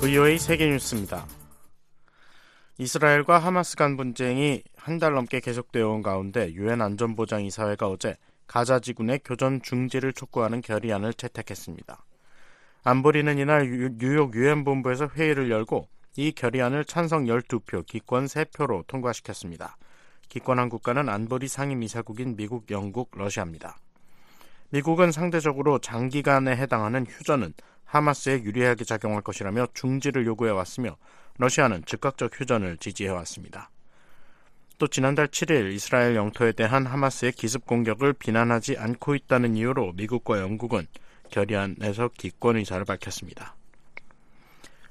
[0.00, 1.26] VOA 세계뉴스입니다.
[2.78, 9.20] 이스라엘과 하마스 간 분쟁이 한 달 넘게 계속되어 온 가운데 유엔 안전보장이사회가 어제 가자 지군의
[9.24, 12.04] 교전 중지를 촉구하는 결의안을 채택했습니다.
[12.84, 13.68] 안보리는 이날
[13.98, 19.76] 뉴욕 유엔 본부에서 회의를 열고 이 결의안을 찬성 12표, 기권 3표로 통과시켰습니다.
[20.28, 23.78] 기권한 국가는 안보리 상임이사국인 미국, 영국, 러시아입니다.
[24.70, 27.52] 미국은 상대적으로 장기간에 해당하는 휴전은
[27.88, 30.96] 하마스에 유리하게 작용할 것이라며 중지를 요구해 왔으며
[31.38, 33.70] 러시아는 즉각적 휴전을 지지해 왔습니다.
[34.76, 40.86] 또 지난달 7일 이스라엘 영토에 대한 하마스의 기습 공격을 비난하지 않고 있다는 이유로 미국과 영국은
[41.30, 43.56] 결의안에서 기권 의사를 밝혔습니다.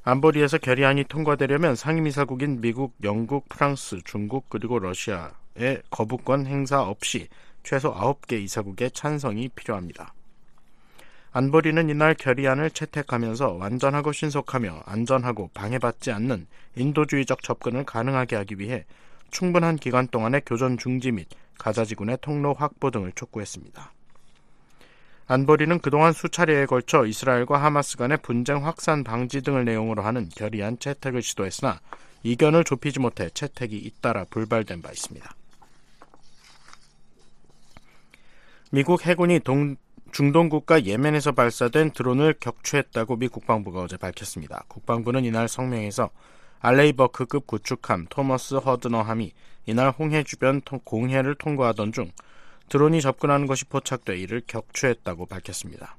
[0.04, 7.28] 안보리에서 결의안이 통과되려면 상임이사국인 미국, 영국, 프랑스, 중국 그리고 러시아의 거부권 행사 없이
[7.64, 10.14] 최소 9개 이사국의 찬성이 필요합니다.
[11.31, 18.86] 안보리는 이날 결의안을 채택하면서 완전하고 신속하며 안전하고 방해받지 않는 인도주의적 접근을 가능하게 하기 위해
[19.30, 21.28] 충분한 기간 동안의 교전 중지 및
[21.59, 23.94] 가자지군의 통로 확보 등을 촉구했습니다.
[25.28, 31.22] 안보리는 그동안 수차례에 걸쳐 이스라엘과 하마스 간의 분쟁 확산 방지 등을 내용으로 하는 결의안 채택을
[31.22, 31.81] 시도했으나
[32.23, 35.30] 이견을 좁히지 못해 채택이 잇따라 불발된 바 있습니다.
[38.72, 39.75] 미국 해군이 동,
[40.11, 44.64] 중동 국가 예멘에서 발사된 드론을 격추했다고 미 국방부가 어제 밝혔습니다.
[44.67, 46.09] 국방부는 이날 성명에서
[46.59, 49.31] 알레이버크급 구축함 토머스 허드너함이
[49.67, 52.11] 이날 홍해 주변 공해를 통과하던 중
[52.69, 55.97] 드론이 접근하는 것이 포착돼 이를 격추했다고 밝혔습니다.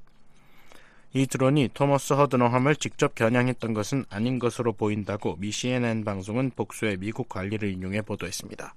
[1.13, 7.29] 이 드론이 토머스 허드너함을 직접 겨냥했던 것은 아닌 것으로 보인다고 미 CNN 방송은 복수의 미국
[7.29, 8.75] 관리를 인용해 보도했습니다.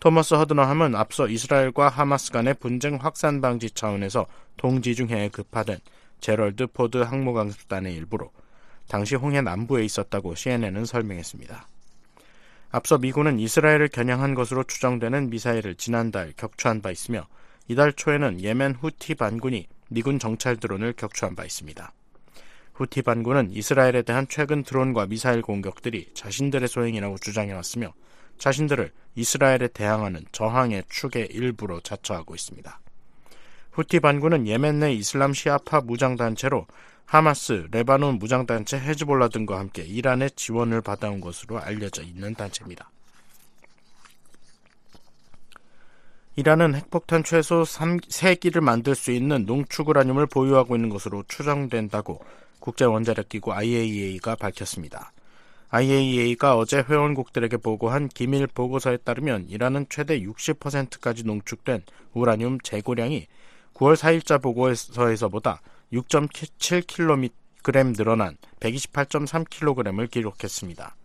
[0.00, 5.78] 토머스 허드너함은 앞서 이스라엘과 하마스 간의 분쟁 확산 방지 차원에서 동지중해 급파된
[6.20, 8.30] 제럴드 포드 항모강습단의 일부로
[8.88, 11.66] 당시 홍해 남부에 있었다고 CNN은 설명했습니다.
[12.70, 17.26] 앞서 미군은 이스라엘을 겨냥한 것으로 추정되는 미사일을 지난달 격추한 바 있으며
[17.66, 21.92] 이달 초에는 예멘 후티 반군이 미군 정찰 드론을 격추한 바 있습니다.
[22.74, 27.92] 후티 반군은 이스라엘에 대한 최근 드론과 미사일 공격들이 자신들의 소행이라고 주장해왔으며
[28.38, 32.80] 자신들을 이스라엘에 대항하는 저항의 축의 일부로 자처하고 있습니다.
[33.72, 36.66] 후티 반군은 예멘 내 이슬람 시아파 무장단체로
[37.04, 42.90] 하마스, 레바논 무장단체 헤즈볼라 등과 함께 이란의 지원을 받아온 것으로 알려져 있는 단체입니다.
[46.36, 52.22] 이란은 핵폭탄 최소 3, 3기를 만들 수 있는 농축우라늄을 보유하고 있는 것으로 추정된다고
[52.60, 55.12] 국제원자력기구 IAEA가 밝혔습니다.
[55.70, 61.82] IAEA가 어제 회원국들에게 보고한 기밀 보고서에 따르면 이란은 최대 60%까지 농축된
[62.14, 63.26] 우라늄 재고량이
[63.74, 65.60] 9월 4일자 보고서에서보다
[65.92, 70.96] 6.7kg 늘어난 128.3kg을 기록했습니다.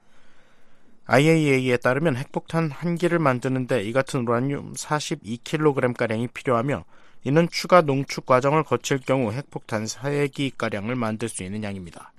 [1.05, 6.85] IAEA에 따르면 핵폭탄 한 기를 만드는데 이 같은 우라늄 42kg가량이 필요하며
[7.25, 12.12] 이는 추가 농축 과정을 거칠 경우 핵폭탄 3기가량을 만들 수 있는 양입니다.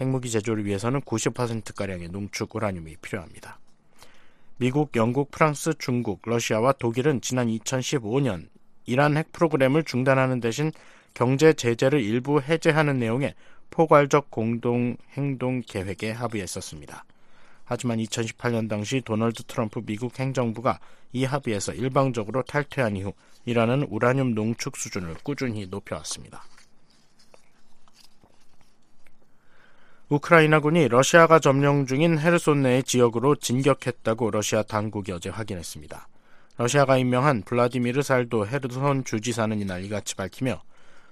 [0.00, 3.58] 핵무기 제조를 위해서는 90%가량의 농축 우라늄이 필요합니다.
[4.56, 8.48] 미국, 영국, 프랑스, 중국, 러시아와 독일은 지난 2015년
[8.86, 10.72] 이란 핵 프로그램을 중단하는 대신
[11.14, 13.34] 경제 제재를 일부 해제하는 내용의
[13.70, 17.04] 포괄적 공동 행동 계획에 합의했었습니다.
[17.64, 20.80] 하지만 2018년 당시 도널드 트럼프 미국 행정부가
[21.12, 23.12] 이 합의에서 일방적으로 탈퇴한 이후
[23.44, 26.42] 이란은 우라늄 농축 수준을 꾸준히 높여왔습니다.
[30.10, 36.08] 우크라이나군이 러시아가 점령 중인 헤르손 내의 지역으로 진격했다고 러시아 당국이 어제 확인했습니다.
[36.56, 40.62] 러시아가 임명한 블라디미르 살도 헤르손 주지사는 이날 이같이 밝히며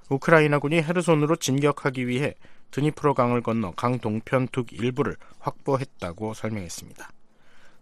[0.08, 2.34] 우크라이나군이 헤르손으로 진격하기 위해
[2.70, 7.10] 드니프로 강을 건너 강 동편 둑 일부를 확보했다고 설명했습니다.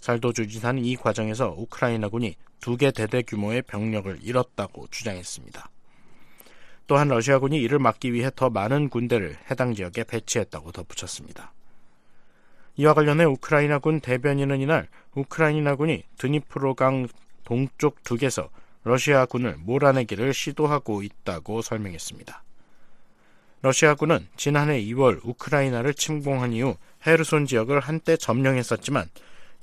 [0.01, 5.71] 살도 주지사는 이 과정에서 우크라이나군이 두 개 대대 규모의 병력을 잃었다고 주장했습니다.
[6.87, 11.53] 또한 러시아군이 이를 막기 위해 더 많은 군대를 해당 지역에 배치했다고 덧붙였습니다.
[12.77, 17.09] 이와 관련해 우크라이나군 대변인은 이날 우크라이나군이 드니프로강
[17.45, 18.51] 동쪽 둑에서
[18.83, 22.43] 러시아군을 몰아내기를 시도하고 있다고 설명했습니다.
[23.63, 26.77] 러시아군은 지난해 2월 우크라이나를 침공한 이후
[27.07, 29.09] 헤르손 지역을 한때 점령했었지만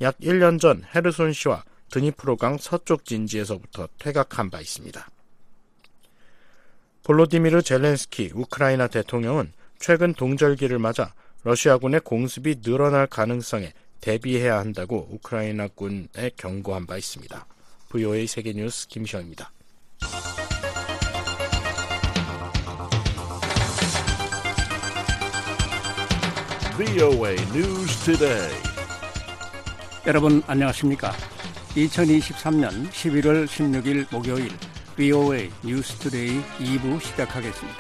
[0.01, 5.07] 약 1년 전 헤르손시와 드니프로강 서쪽 진지에서부터 퇴각한 바 있습니다.
[7.12, 11.13] 볼로디미르 젤렌스키 우크라이나 대통령은 최근 동절기를 맞아
[11.44, 17.46] 러시아군의 공습이 늘어날 가능성에 대비해야 한다고 우크라이나군에 경고한 바 있습니다.
[17.90, 19.52] VOA 세계뉴스 김시영입니다.
[26.78, 28.54] VOA News Today.
[30.07, 31.12] 여러분 안녕하십니까?
[31.75, 34.50] 2023년 11월 16일 목요일
[35.01, 37.80] VOA 뉴스 투데이 2부 시작하겠습니다.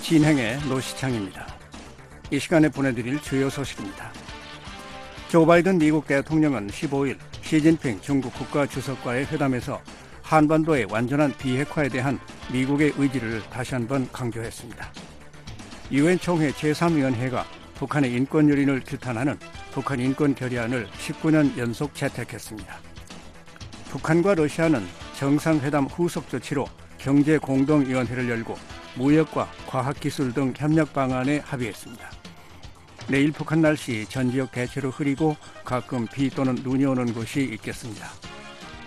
[0.00, 1.46] 진행의 노시창입니다.
[2.30, 4.10] 이 시간에 보내드릴 주요 소식입니다.
[5.28, 9.82] 조 바이든 미국 대통령은 15일 시진핑 중국 국가 주석과의 회담에서
[10.22, 12.18] 한반도의 완전한 비핵화에 대한
[12.50, 14.92] 미국의 의지를 다시 한번 강조했습니다.
[15.92, 17.44] 유엔 총회 제3위원회가
[17.74, 19.38] 북한의 인권 유린을 규탄하는
[19.72, 22.78] 북한 인권 결의안을 19년 연속 채택했습니다.
[23.90, 24.86] 북한과 러시아는
[25.20, 26.64] 정상회담 후속 조치로
[26.96, 28.56] 경제공동위원회를 열고
[28.96, 32.10] 무역과 과학기술 등 협력 방안에 합의했습니다.
[33.06, 38.08] 내일 북한 날씨 전 지역 대체로 흐리고 가끔 비 또는 눈이 오는 곳이 있겠습니다.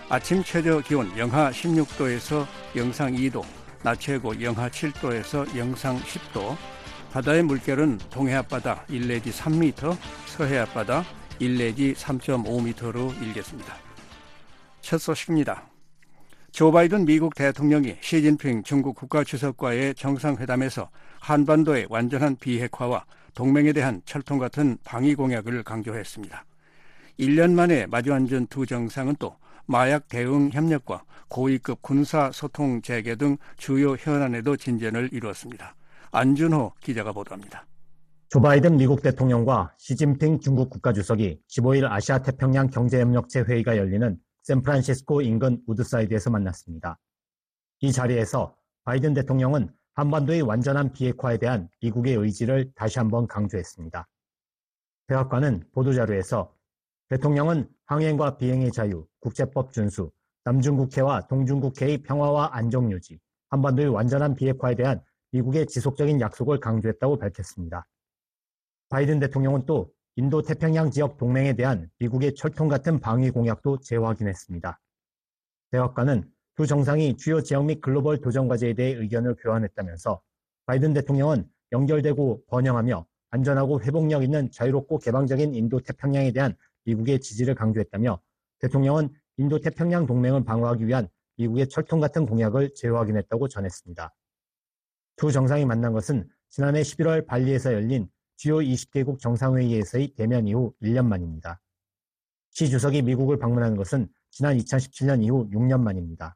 [0.10, 3.44] 아침 최저 기온 영하 16도에서 영상 2도,
[3.84, 6.58] 낮 최고 영하 7도에서 영상 10도,
[7.12, 9.96] 바다의 물결은 동해 앞바다 1 내지 3m,
[10.26, 11.06] 서해 앞바다
[11.38, 13.76] 1 내지 3.5m로 일겠습니다.
[14.82, 15.73] 첫 소식입니다.
[16.54, 20.88] 조 바이든 미국 대통령이 시진핑 중국 국가주석과의 정상회담에서
[21.20, 26.46] 한반도의 완전한 비핵화와 동맹에 대한 철통 같은 방위 공약을 강조했습니다.
[27.20, 29.36] 1년 만에 마주 앉은 두 정상은 또
[29.66, 35.74] 마약 대응 협력과 고위급 군사 소통 재개 등 주요 현안에도 진전을 이루었습니다.
[36.12, 37.66] 안준호 기자가 보도합니다.
[38.30, 45.62] 조 바이든 미국 대통령과 시진핑 중국 국가주석이 15일 아시아 태평양 경제협력체 회의가 열리는 샌프란시스코 인근
[45.68, 47.00] 우드사이드에서 만났습니다.
[47.80, 54.08] 이 자리에서 바이든 대통령은 한반도의 완전한 비핵화에 대한 미국의 의지를 다시 한번 강조했습니다.
[55.08, 56.54] 백악관은 보도자료에서
[57.10, 60.12] 대통령은 항행과 비행의 자유, 국제법 준수,
[60.46, 63.20] 남중국해와 동중국해의 평화와 안정 유지,
[63.50, 65.02] 한반도의 완전한 비핵화에 대한
[65.32, 67.88] 미국의 지속적인 약속을 강조했다고 밝혔습니다.
[68.90, 74.80] 바이든 대통령은 또 인도 태평양 지역 동맹에 대한 미국의 철통 같은 방위 공약도 재확인했습니다.
[75.72, 80.22] 대학관은 두 정상이 주요 지역 및 글로벌 도전 과제에 대해 의견을 교환했다면서
[80.68, 86.56] 바이든 대통령은 연결되고 번영하며 안전하고 회복력 있는 자유롭고 개방적인 인도 태평양에 대한
[86.86, 88.22] 미국의 지지를 강조했다며
[88.60, 91.08] 대통령은 인도 태평양 동맹을 방어하기 위한
[91.38, 94.14] 미국의 철통 같은 공약을 재확인했다고 전했습니다.
[95.16, 98.08] 두 정상이 만난 것은 지난해 11월 발리에서 열린
[98.44, 101.62] 주요 20개국 정상회의에서의 대면 이후 1년 만입니다.
[102.50, 106.36] 시 주석이 미국을 방문하는 것은 지난 2017년 이후 6년 만입니다.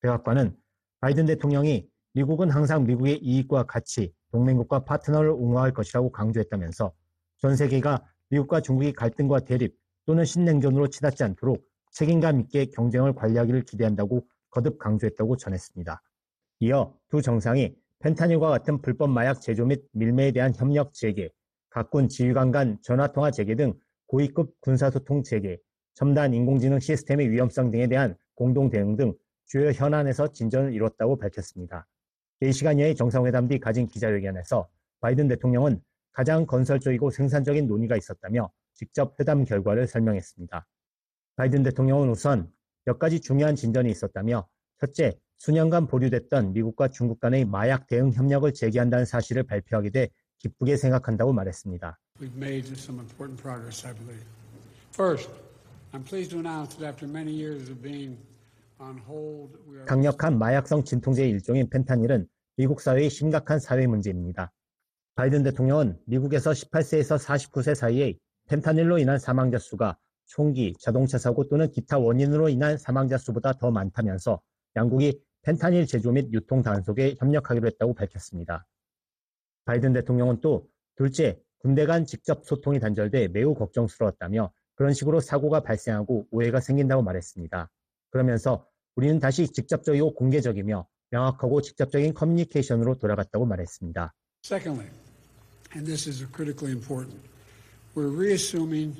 [0.00, 0.56] 백악관은
[0.98, 6.92] 바이든 대통령이 미국은 항상 미국의 이익과 가치, 동맹국과 파트너를 옹호할 것이라고 강조했다면서
[7.38, 9.76] 전 세계가 미국과 중국이 갈등과 대립
[10.06, 16.02] 또는 신냉전으로 치닫지 않도록 책임감 있게 경쟁을 관리하기를 기대한다고 거듭 강조했다고 전했습니다.
[16.58, 21.30] 이어 두 정상이 펜타닐과 같은 불법 마약 제조 및 밀매에 대한 협력 재개,
[21.70, 23.74] 각군 지휘관 간 전화통화 재개 등
[24.08, 25.56] 고위급 군사소통 재개,
[25.94, 29.14] 첨단 인공지능 시스템의 위험성 등에 대한 공동 대응 등
[29.46, 31.86] 주요 현안에서 진전을 이뤘다고 밝혔습니다.
[32.42, 34.68] 4시간여의 정상회담 뒤 가진 기자회견에서
[35.00, 40.66] 바이든 대통령은 가장 건설적이고 생산적인 논의가 있었다며 직접 회담 결과를 설명했습니다.
[41.36, 42.50] 바이든 대통령은 우선
[42.84, 49.04] 몇 가지 중요한 진전이 있었다며 첫째, 수년간 보류됐던 미국과 중국 간의 마약 대응 협력을 재개한다는
[49.04, 50.08] 사실을 발표하게 돼
[50.38, 51.98] 기쁘게 생각한다고 말했습니다.
[59.84, 64.52] 강력한 마약성 진통제의 일종인 펜타닐은 미국 사회의 심각한 사회 문제입니다.
[65.16, 71.98] 바이든 대통령은 미국에서 18세에서 49세 사이에 펜타닐로 인한 사망자 수가 총기, 자동차 사고 또는 기타
[71.98, 74.40] 원인으로 인한 사망자 수보다 더 많다면서
[74.76, 78.64] 양국이 펜타닐 제조 및 유통 단속에 협력하기로 했다고 밝혔습니다.
[79.64, 86.26] 바이든 대통령은 또 둘째, 군대 간 직접 소통이 단절돼 매우 걱정스러웠다며 그런 식으로 사고가 발생하고
[86.30, 87.70] 오해가 생긴다고 말했습니다.
[88.10, 94.14] 그러면서 우리는 다시 직접적이고 공개적이며 명확하고 직접적인 커뮤니케이션으로 돌아갔다고 말했습니다.
[94.44, 94.90] Secondly,
[95.74, 97.20] and this is critically important,
[97.94, 98.96] we're reassuming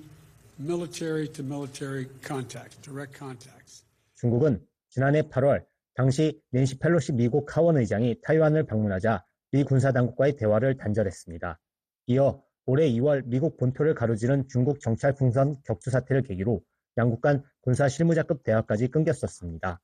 [0.58, 3.84] military to military contacts, direct contacts.
[4.14, 11.58] 중국은 지난해 8월 당시 낸시 펠로시 미국 하원 의장이 타이완을 방문하자 미 군사당국과의 대화를 단절했습니다.
[12.06, 16.62] 이어 올해 2월 미국 본토를 가로지른 중국 정찰 풍선 격추 사태를 계기로
[16.96, 19.80] 양국 간 군사 실무자급 대화까지 끊겼었습니다.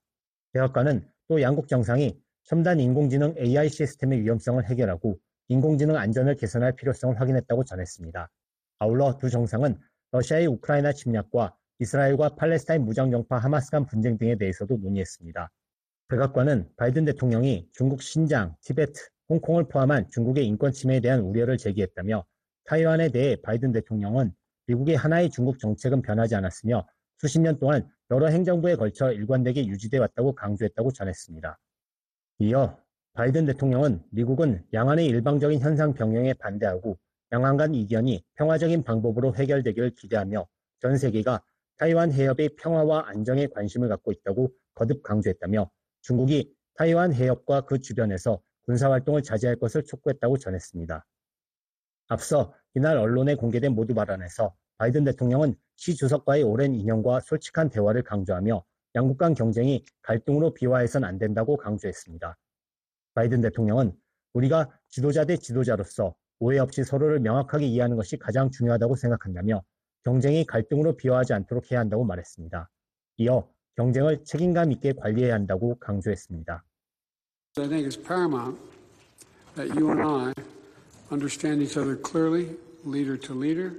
[0.53, 7.65] 대화관은 또 양국 정상이 첨단 인공지능 AI 시스템의 위험성을 해결하고 인공지능 안전을 개선할 필요성을 확인했다고
[7.65, 8.31] 전했습니다.
[8.79, 9.79] 아울러 두 정상은
[10.13, 15.51] 러시아의 우크라이나 침략과 이스라엘과 팔레스타인 무장정파 하마스 간 분쟁 등에 대해서도 논의했습니다.
[16.09, 18.99] 백악관은 바이든 대통령이 중국 신장, 티베트,
[19.29, 22.25] 홍콩을 포함한 중국의 인권 침해에 대한 우려를 제기했다며
[22.65, 24.33] 타이완에 대해 바이든 대통령은
[24.69, 26.87] 미국의 하나의 중국 정책은 변하지 않았으며
[27.19, 31.59] 수십 년 동안 여러 행정부에 걸쳐 일관되게 유지돼 왔다고 강조했다고 전했습니다.
[32.39, 32.79] 이어
[33.13, 36.99] 바이든 대통령은 미국은 양안의 일방적인 현상 변경에 반대하고
[37.33, 40.47] 양안 간 이견이 평화적인 방법으로 해결되기를 기대하며
[40.81, 41.43] 전 세계가
[41.77, 45.71] 타이완 해협의 평화와 안정에 관심을 갖고 있다고 거듭 강조했다며
[46.03, 51.05] 중국이 타이완 해협과 그 주변에서 군사활동을 자제할 것을 촉구했다고 전했습니다.
[52.09, 58.65] 앞서 이날 언론에 공개된 모두 발언에서 바이든 대통령은 시 주석과의 오랜 인연과 솔직한 대화를 강조하며
[58.95, 62.39] 양국 간 경쟁이 갈등으로 비화해선 안 된다고 강조했습니다.
[63.15, 63.93] 바이든 대통령은
[64.33, 69.63] 우리가 지도자 대 지도자로서 오해 없이 서로를 명확하게 이해하는 것이 가장 중요하다고 생각한다며
[70.05, 72.71] 경쟁이 갈등으로 비화하지 않도록 해야 한다고 말했습니다.
[73.19, 76.65] 이어 경쟁을 책임감 있게 관리해야 한다고 강조했습니다.
[77.59, 78.59] I think it's paramount
[79.55, 80.33] that you and I
[81.13, 83.79] understand each other clearly, leader to leader,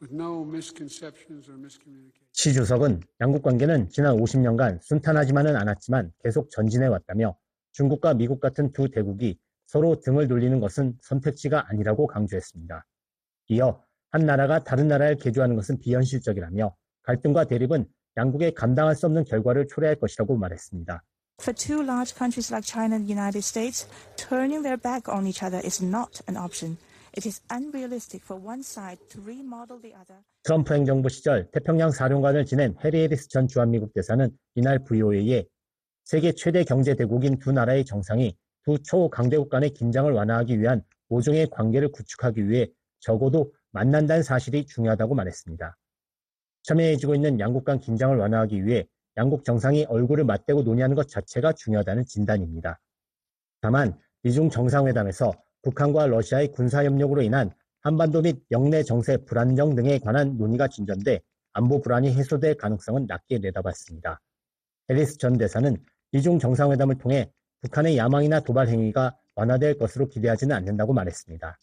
[0.00, 2.22] with no misconceptions or miscommunication.
[2.34, 7.36] 시 주석은 양국 관계는 지난 50년간 순탄하지만은 않았지만 계속 전진해 왔다며
[7.72, 12.86] 중국과 미국 같은 두 대국이 서로 등을 돌리는 것은 선택지가 아니라고 강조했습니다.
[13.48, 19.66] 이어 한 나라가 다른 나라를 개조하는 것은 비현실적이라며 갈등과 대립은 양국에 감당할 수 없는 결과를
[19.68, 21.02] 초래할 것이라고 말했습니다.
[21.40, 25.44] For two large countries like China and the United States, turning their back on each
[25.44, 26.78] other is not an option.
[27.16, 30.20] It is unrealistic for one side to remodel the other.
[30.44, 35.44] 트럼프 행정부 시절 태평양 사령관을 지낸 해리 해리스 전 주한미국 대사는 이날 VOA에
[36.04, 41.90] 세계 최대 경제 대국인 두 나라의 정상이 두 초강대국 간의 긴장을 완화하기 위한 모종의 관계를
[41.92, 42.68] 구축하기 위해
[43.00, 45.76] 적어도 만난다는 사실이 중요하다고 말했습니다.
[46.66, 52.04] 첨예해지고 있는 양국 간 긴장을 완화하기 위해 양국 정상이 얼굴을 맞대고 논의하는 것 자체가 중요하다는
[52.06, 52.80] 진단입니다.
[53.60, 55.32] 다만 미중 정상회담에서
[55.62, 57.50] 북한과 러시아의 군사협력으로 인한
[57.82, 61.20] 한반도 및 영내 정세 불안정 등에 관한 논의가 진전돼
[61.52, 64.20] 안보 불안이 해소될 가능성은 낮게 내다봤습니다.
[64.90, 65.76] 해리스 전 대사는
[66.10, 67.30] 미중 정상회담을 통해
[67.62, 71.58] 북한의 야망이나 도발 행위가 완화될 것으로 기대하지는 않는다고 말했습니다.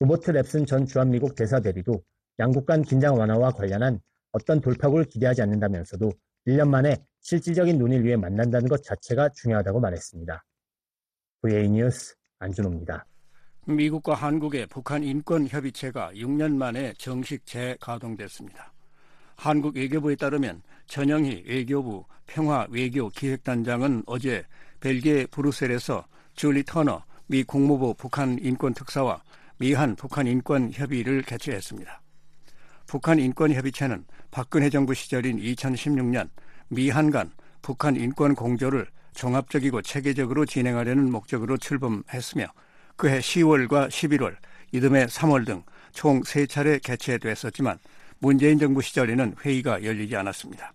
[0.00, 2.02] 로버트 랩슨 전 주한미국 대사 대리도
[2.38, 4.00] 양국 간 긴장 완화와 관련한
[4.32, 6.10] 어떤 돌파구를 기대하지 않는다면서도
[6.46, 10.44] 1년 만에 실질적인 논의를 위해 만난다는 것 자체가 중요하다고 말했습니다.
[11.42, 13.04] VA 뉴스 안준호입니다.
[13.66, 18.72] 미국과 한국의 북한 인권 협의체가 6년 만에 정식 재가동됐습니다.
[19.36, 24.44] 한국 외교부에 따르면 전영희 외교부 평화 외교 기획단장은 어제
[24.80, 29.22] 벨기에 브루셀에서 줄리 터너 미 국무부 북한 인권 특사와
[29.58, 32.02] 미한 북한 인권 협의를 개최했습니다.
[32.88, 36.28] 북한 인권 협의체는 박근혜 정부 시절인 2016년
[36.66, 37.30] 미한 간
[37.62, 42.46] 북한 인권 공조를 종합적이고 체계적으로 진행하려는 목적으로 출범했으며
[42.96, 44.34] 그해 10월과 11월,
[44.72, 47.78] 이듬해 3월 등 총 3차례 개최됐었지만
[48.20, 50.72] 문재인 정부 시절에는 회의가 열리지 않았습니다.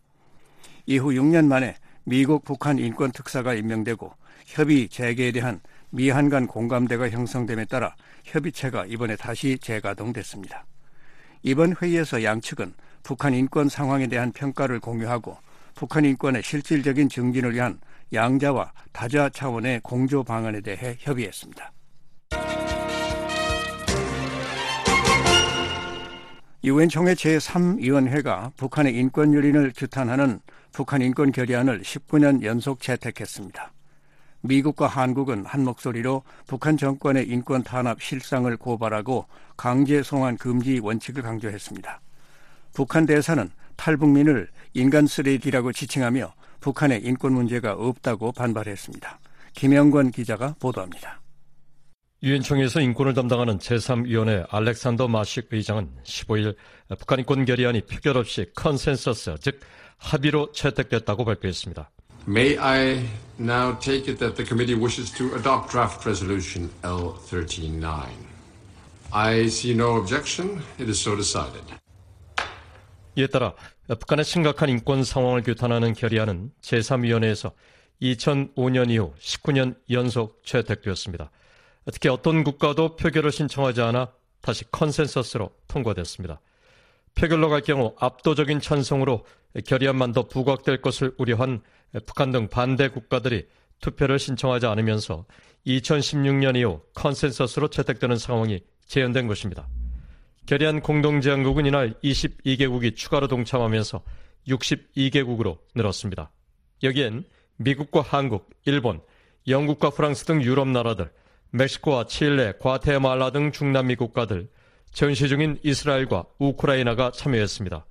[0.85, 4.13] 이후 6년 만에 미국 북한 인권 특사가 임명되고
[4.45, 10.65] 협의 재개에 대한 미한 간 공감대가 형성됨에 따라 협의체가 이번에 다시 재가동됐습니다.
[11.43, 12.73] 이번 회의에서 양측은
[13.03, 15.37] 북한 인권 상황에 대한 평가를 공유하고
[15.75, 17.79] 북한 인권의 실질적인 증진을 위한
[18.13, 21.71] 양자와 다자 차원의 공조 방안에 대해 협의했습니다.
[26.63, 30.39] 유엔 총회 제3위원회가 북한의 인권 유린을 규탄하는
[30.71, 33.72] 북한 인권 결의안을 19년 연속 채택했습니다.
[34.43, 42.01] 미국과 한국은 한 목소리로 북한 정권의 인권 탄압 실상을 고발하고 강제 송환 금지 원칙을 강조했습니다.
[42.73, 49.19] 북한 대사는 탈북민을 인간 쓰레기라고 지칭하며 북한의 인권 문제가 없다고 반발했습니다.
[49.53, 51.21] 김영권 기자가 보도합니다.
[52.23, 56.55] 유엔 총회에서 인권을 담당하는 제3위원회 알렉산더 마식 의장은 15일
[56.99, 59.59] 북한 인권 결의안이 표결 없이 컨센서스, 즉
[59.97, 61.91] 합의로 채택됐다고 발표했습니다.
[62.25, 63.03] May I
[63.37, 68.07] now take it that the committee wishes to adopt draft resolution L139?
[69.11, 70.61] I see no objection.
[70.79, 71.63] It is so decided.
[73.17, 73.53] 이에 따라
[73.87, 77.51] 북한의 심각한 인권 상황을 규탄하는 결의안은 제3위원회에서
[78.01, 81.29] 2005년 이후 19년 연속 채택되었습니다.
[81.91, 86.39] 특히 어떤 국가도 표결을 신청하지 않아 다시 컨센서스로 통과됐습니다.
[87.15, 89.25] 표결로 갈 경우 압도적인 찬성으로
[89.65, 91.61] 결의안만 더 부각될 것을 우려한
[92.05, 93.47] 북한 등 반대 국가들이
[93.79, 95.25] 투표를 신청하지 않으면서
[95.67, 99.67] 2016년 이후 컨센서스로 채택되는 상황이 재현된 것입니다.
[100.45, 104.03] 결의안 공동제안국은 이날 22개국이 추가로 동참하면서
[104.47, 106.31] 62개국으로 늘었습니다.
[106.83, 107.23] 여기엔
[107.57, 109.01] 미국과 한국, 일본,
[109.47, 111.11] 영국과 프랑스 등 유럽 나라들,
[111.51, 114.49] 멕시코와 칠레, 과테말라 등 중남미 국가들,
[114.91, 117.85] 전시 중인 이스라엘과 우크라이나가 참여했습니다.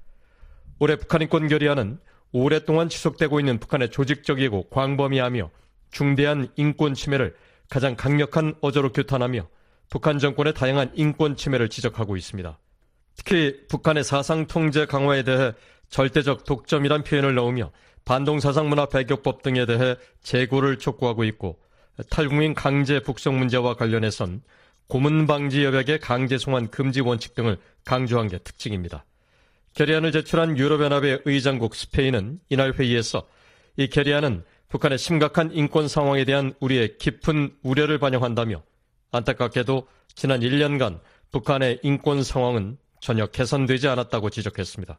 [0.79, 1.99] 올해 북한 인권 결의안은
[2.33, 5.51] 오랫동안 지속되고 있는 북한의 조직적이고 광범위하며
[5.91, 7.37] 중대한 인권 침해를
[7.69, 9.49] 가장 강력한 어조로 규탄하며
[9.91, 12.59] 북한 정권의 다양한 인권 침해를 지적하고 있습니다.
[13.17, 15.53] 특히 북한의 사상 통제 강화에 대해
[15.91, 17.71] 절대적 독점이란 표현을 넣으며
[18.07, 21.59] 반동사상 문화 배격법 등에 대해 재고를 촉구하고 있고
[22.11, 24.43] 탈북민 강제 북송 문제와 관련해선
[24.89, 29.05] 고문 방지 여백의 강제 송환 금지 원칙 등을 강조한 게 특징입니다.
[29.75, 33.27] 결의안을 제출한 유럽연합의 의장국 스페인은 이날 회의에서
[33.77, 38.63] 이 결의안은 북한의 심각한 인권 상황에 대한 우리의 깊은 우려를 반영한다며
[39.13, 41.01] 안타깝게도 지난 1년간
[41.31, 44.99] 북한의 인권 상황은 전혀 개선되지 않았다고 지적했습니다.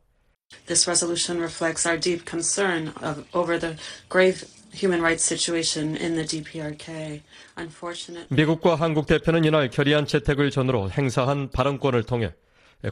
[0.67, 3.75] This resolution reflects our deep concern of, over the
[4.09, 7.21] grave human rights situation in the DPRK.
[7.57, 12.33] Unfortunately, 미국과 한국 대표는 이날 결의안 채택을 전후로 행사한 발언권을 통해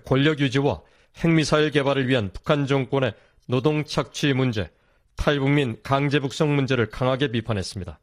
[0.06, 0.82] 권력 유지와
[1.18, 3.14] 핵미사일 개발을 위한 북한 정권의
[3.48, 4.70] 노동 착취 문제,
[5.16, 8.00] 탈북민 강제 북송 문제를 강하게 비판했습니다.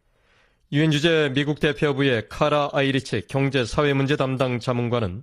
[0.73, 5.23] 유엔 주재 미국 대표부의 카라 아이리치 경제 사회 문제 담당 자문관은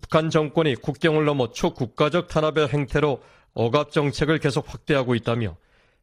[0.00, 3.22] 북한 정권이 국경을 넘어 초국가적 탄압의 행태로
[3.52, 5.56] 억압 정책을 계속 확대하고 있다며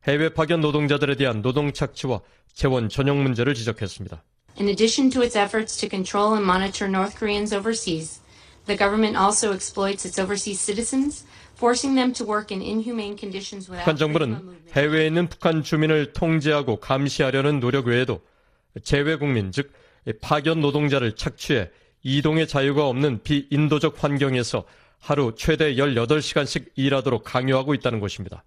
[0.08, 2.22] 해외 파견 노동자들에 대한 노동 착취와
[2.54, 4.24] 재원 전용 문제를 지적했습니다.
[4.60, 8.22] In addition to its efforts to control and monitor North Koreans overseas,
[8.68, 13.86] the government also exploits its overseas citizens, forcing them to work in inhumane conditions without
[13.86, 14.60] 북한 정부는.
[14.74, 18.22] 해외에 있는 북한 주민을 통제하고 감시하려는 노력 외에도
[18.84, 19.72] 재외국민 즉
[20.22, 21.70] 파견 노동자를 착취해
[22.04, 24.66] 이동의 자유가 없는 비인도적 환경에서
[25.00, 28.44] 하루 최대 18시간씩 일하도록 강요하고 있다는 것입니다.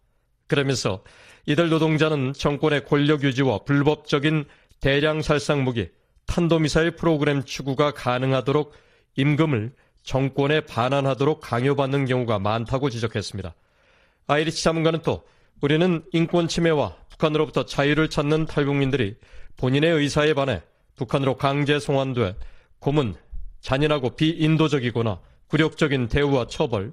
[0.46, 1.02] 그러면서
[1.46, 4.44] 이들 노동자는 정권의 권력 유지와 불법적인
[4.80, 5.88] 대량 살상 무기,
[6.26, 8.72] 탄도미사일 프로그램 추구가 가능하도록
[9.16, 13.54] 임금을 정권에 반환하도록 강요받는 경우가 많다고 지적했습니다.
[14.26, 15.22] 아이리치 자문가는 또
[15.60, 19.16] 우리는 인권 침해와 북한으로부터 자유를 찾는 탈북민들이
[19.56, 20.62] 본인의 의사에 반해
[20.96, 22.36] 북한으로 강제 송환돼
[22.78, 23.14] 고문,
[23.60, 26.92] 잔인하고 비인도적이거나 굴욕적인 대우와 처벌,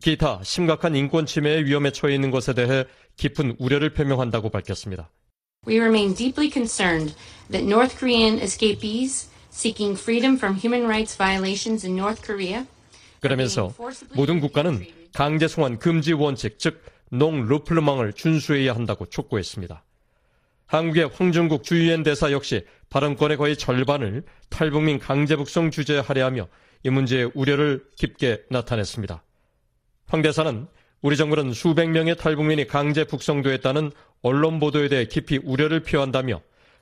[0.00, 2.84] 기타 심각한 인권 침해의 위험에 처해 있는 것에 대해
[3.16, 5.10] 깊은 우려를 표명한다고 밝혔습니다.
[5.66, 7.14] We remain deeply concerned
[7.50, 12.64] that North Korean escapees seeking freedom from human rights violations in North Korea
[13.20, 13.72] 그러면서
[14.14, 19.84] 모든 국가는 강제 송환 금지 원칙, 즉 농 루플망을 준수해야 한다고 촉구했습니다.
[20.66, 26.46] 한국의 황중국 주유엔 대사 역시 발언권의 거의 절반을 탈북민 강제 북송 주제에 할애하며
[26.84, 29.22] 이 문제의 우려를 깊게 나타냈습니다.
[30.06, 30.66] 황 대사는
[31.02, 33.90] 우리 정부는 수백 명의 탈북민이 강제 북송되었다는
[34.22, 36.40] 언론 보도에 대해 깊이 우려를 표한다며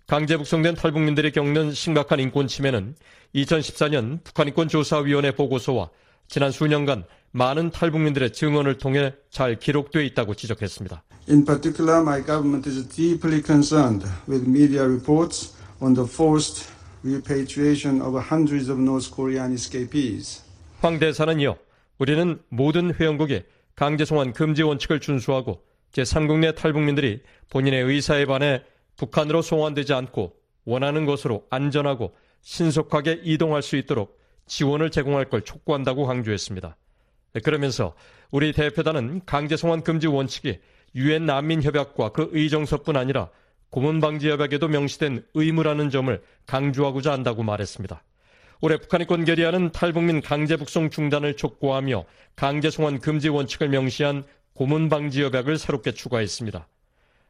[0.08, 2.94] 강제 북송된 탈북민들이 겪는 심각한 인권 침해는
[3.34, 5.90] 2014년 북한인권조사위원회 보고서와
[6.28, 11.02] 지난 수년간 많은 탈북민들의 증언을 통해 잘 기록되어 있다고 지적했습니다.
[11.28, 16.72] In particular, my government is deeply concerned with media reports on the forced
[17.04, 20.42] repatriation of hundreds of North Korean escapees.
[20.80, 21.58] 황 대사는 이어
[21.98, 23.42] 우리는 모든 회원국이
[23.76, 25.60] 강제 송환 금지 원칙을 준수하고
[25.92, 28.62] 제3국 내 탈북민들이 본인의 의사에 반해
[28.98, 30.34] 북한으로 송환되지 않고
[30.66, 36.76] 원하는 곳으로 안전하고 신속하게 이동할 수 있도록 지원을 제공할 걸 촉구한다고 강조했습니다.
[37.44, 37.94] 그러면서
[38.30, 40.58] 우리 대표단은 강제 송환 금지 원칙이
[40.94, 43.30] 유엔 난민 협약과 그 의정서뿐 아니라
[43.70, 48.02] 고문 방지 협약에도 명시된 의무라는 점을 강조하고자 한다고 말했습니다.
[48.60, 55.22] 올해 북한인권 결의안은 탈북민 강제 북송 중단을 촉구하며 강제 송환 금지 원칙을 명시한 고문 방지
[55.22, 56.66] 협약을 새롭게 추가했습니다.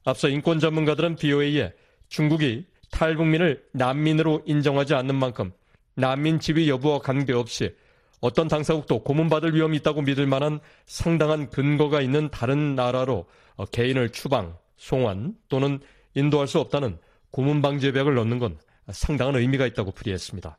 [0.04, 1.72] 앞서 인권 전문가들은 BOA에
[2.08, 5.52] 중국이 탈북민을 난민으로 인정하지 않는 만큼
[5.94, 7.74] 난민 지위 여부와 관계없이
[8.20, 14.56] 어떤 당사국도 고문받을 위험이 있다고 믿을 만한 상당한 근거가 있는 다른 나라로 어, 개인을 추방,
[14.76, 15.80] 송환 또는
[16.14, 16.98] 인도할 수 없다는
[17.30, 18.58] 고문 방지 협약을 넣는 건
[18.90, 20.58] 상당한 의미가 있다고 풀이했습니다.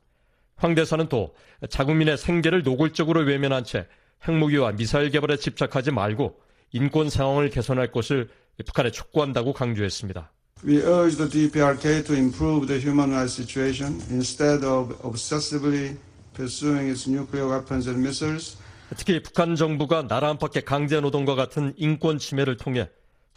[0.55, 1.33] 황 대사는 또
[1.69, 3.87] 자국민의 생계를 노골적으로 외면한 채
[4.27, 6.39] 핵무기와 미사일 개발에 집착하지 말고
[6.71, 8.29] 인권 상황을 개선할 것을
[8.63, 10.31] 북한에 촉구한다고 강조했습니다.
[10.65, 15.95] We urge the DPRK to improve the human rights situation instead of obsessively
[16.35, 18.57] pursuing its nuclear weapons and missiles.
[18.97, 22.89] 특히 북한 정부가 나라 안팎의 강제 노동과 같은 인권 침해를 통해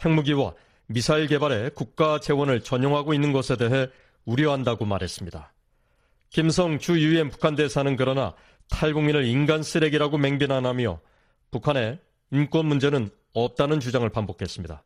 [0.04, 0.54] 핵무기와
[0.86, 3.88] 미사일 개발에 국가 재원을 전용하고 있는 것에 대해
[4.24, 5.52] 우려한다고 말했습니다.
[6.30, 8.34] 김성 주 유엔 북한 대사는 그러나
[8.70, 11.00] 탈북민을 인간 쓰레기라고 맹비난하며
[11.50, 11.98] 북한의
[12.30, 14.82] 인권 문제는 없다는 주장을 반복했습니다.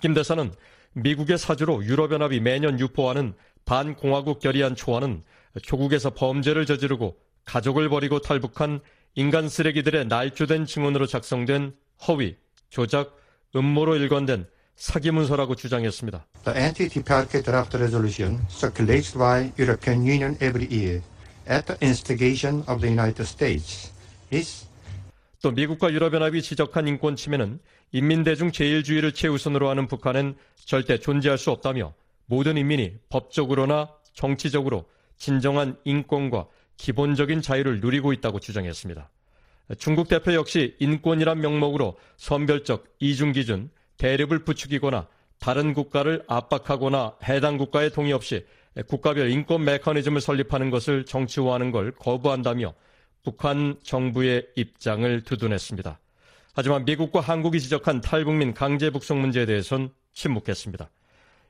[0.00, 0.52] 김 대사는
[0.92, 5.22] 미국의 사주로 유럽연합이 매년 유포하는 반공화국 결의안 초안은
[5.62, 8.80] 조국에서 범죄를 저지르고 가족을 버리고 탈북한
[9.14, 11.74] 인간 쓰레기들의 날조된 증언으로 작성된
[12.06, 12.36] 허위,
[12.68, 13.16] 조작,
[13.54, 16.26] 음모로 일관된 사기 문서라고 주장했습니다.
[16.44, 21.02] The anti-DPRK draft resolution circulates by European Union every year
[21.48, 23.90] at the instigation of the United States
[24.30, 24.66] is
[25.40, 27.60] 또 미국과 유럽연합이 지적한 인권 침해는
[27.92, 31.94] 인민대중 제일주의를 최우선으로 하는 북한은 절대 존재할 수 없다며
[32.26, 36.46] 모든 인민이 법적으로나 정치적으로 진정한 인권과
[36.76, 39.10] 기본적인 자유를 누리고 있다고 주장했습니다.
[39.78, 47.90] 중국 대표 역시 인권이란 명목으로 선별적 이중 기준, 대립을 부추기거나 다른 국가를 압박하거나 해당 국가의
[47.90, 48.44] 동의 없이
[48.88, 52.74] 국가별 인권 메커니즘을 설립하는 것을 정치화하는 걸 거부한다며
[53.22, 55.98] 북한 정부의 입장을 두둔했습니다.
[56.56, 60.90] 하지만 미국과 한국이 지적한 탈북민 강제 북송 문제에 대해선 침묵했습니다.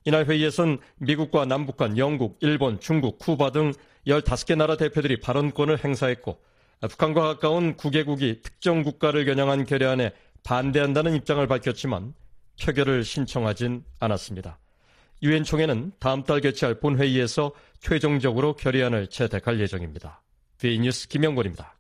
[0.05, 3.73] 이날 회의에선 미국과 남북한, 영국, 일본, 중국, 쿠바 등
[4.09, 6.43] 15개 나라 대표들이 발언권을 행사했고
[6.81, 10.11] 북한과 가까운 9개국이 특정 국가를 겨냥한 결의안에
[10.43, 12.13] 반대한다는 입장을 밝혔지만
[12.61, 14.59] 표결을 신청하진 않았습니다.
[15.23, 20.21] 유엔 총회는 다음 달 개최할 본회의에서 최종적으로 결의안을 채택할 예정입니다.
[20.59, 21.77] V뉴스 김영곤입니다.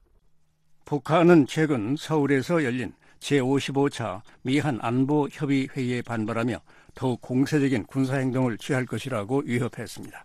[0.84, 2.92] 북한은 최근 서울에서 열린
[3.26, 6.60] 제55차 미한 안보 협의 회의에 반발하며
[6.94, 10.24] 더욱 공세적인 군사행동을 취할 것이라고 위협했습니다.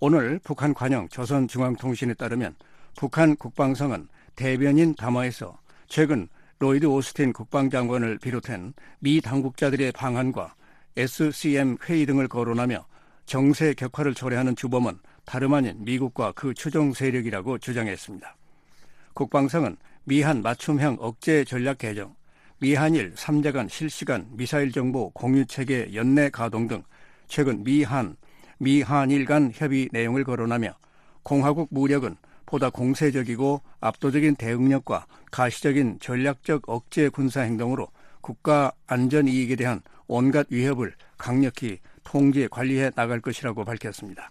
[0.00, 2.54] 오늘 북한 관영 조선중앙통신에 따르면
[2.96, 6.28] 북한 국방성은 대변인 담화에서 최근
[6.60, 10.54] 로이드 오스틴 국방장관을 비롯한 미 당국자들의 방한과
[10.96, 12.86] SCM 회의 등을 거론하며
[13.26, 18.34] 정세 격화를 초래하는 주범은 다름 아닌 미국과 그 추종 세력이라고 주장했습니다.
[19.12, 19.76] 국방성은
[20.08, 22.14] 미한 맞춤형 억제 전략 개정,
[22.60, 26.82] 미한일 3자 간 실시간 미사일 정보 공유 체계 연내 가동 등
[27.26, 28.16] 최근 미한,
[28.56, 30.72] 미한일 간 협의 내용을 거론하며
[31.22, 32.16] 공화국 무력은
[32.46, 37.88] 보다 공세적이고 압도적인 대응력과 가시적인 전략적 억제 군사 행동으로
[38.22, 44.30] 국가 안전 이익에 대한 온갖 위협을 강력히 통제 관리해 나갈 것이라고 밝혔습니다.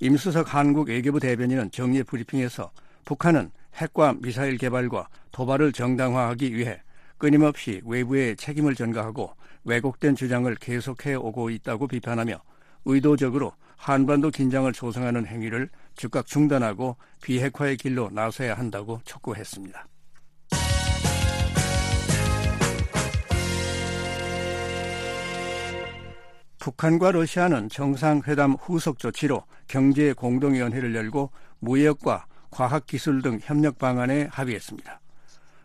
[0.00, 2.70] 임수석 한국 외교부 대변인은 정례 브리핑에서
[3.06, 6.80] 북한은 핵과 미사일 개발과 도발을 정당화하기 위해
[7.18, 9.34] 끊임없이 외부의 책임을 전가하고
[9.64, 12.40] 왜곡된 주장을 계속해 오고 있다고 비판하며
[12.84, 19.86] 의도적으로 한반도 긴장을 조성하는 행위를 즉각 중단하고 비핵화의 길로 나서야 한다고 촉구했습니다.
[26.58, 35.00] 북한과 러시아는 정상회담 후속 조치로 경제 공동위원회를 열고 무역과 과학기술 등 협력 방안에 합의했습니다.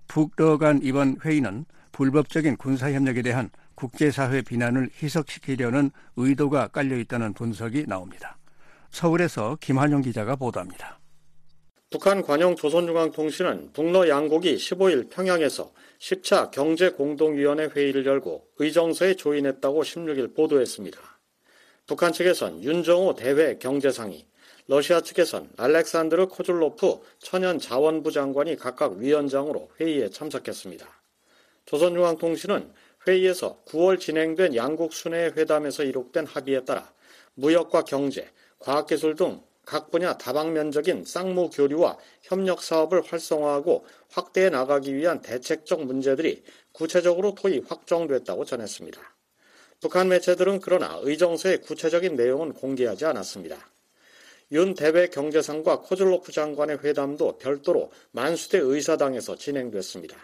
[0.07, 8.37] 북러 간 이번 회의는 불법적인 군사협력에 대한 국제사회 비난을 희석시키려는 의도가 깔려 있다는 분석이 나옵니다.
[8.89, 10.99] 서울에서 김한용 기자가 보도합니다.
[11.91, 20.99] 북한 관영 조선중앙통신은 북러 양국이 15일 평양에서 10차 경제공동위원회 회의를 열고 의정서에 조인했다고 16일 보도했습니다.
[21.85, 24.25] 북한 측에선 윤정호 대회 경제상이,
[24.69, 30.87] 러시아 측에선 알렉산드르 코줄로프 천연 자원부 장관이 각각 위원장으로 회의에 참석했습니다.
[31.65, 32.71] 조선중앙통신은
[33.07, 36.89] 회의에서 9월 진행된 양국 순회 회담에서 이룩된 합의에 따라
[37.33, 38.29] 무역과 경제,
[38.59, 46.41] 과학기술 등 각 분야 다방면적인 쌍무 교류와 협력 사업을 활성화하고 확대해 나가기 위한 대책적 문제들이
[46.71, 48.99] 구체적으로 토의 확정됐다고 전했습니다.
[49.79, 53.69] 북한 매체들은 그러나 의정서의 구체적인 내용은 공개하지 않았습니다.
[54.51, 60.17] 윤 대외 경제상과 코즐로프 장관의 회담도 별도로 만수대 의사당에서 진행됐습니다.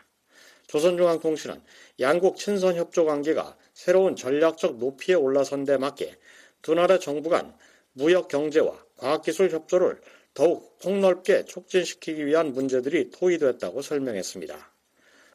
[0.68, 1.62] 조선중앙통신은
[2.00, 6.18] 양국 친선 협조 관계가 새로운 전략적 높이에 올라선 데 맞게
[6.64, 7.56] 두 나라 정부 간
[7.94, 10.02] 무역 경제와 과학기술 협조를
[10.34, 14.74] 더욱 폭넓게 촉진시키기 위한 문제들이 토의됐다고 설명했습니다.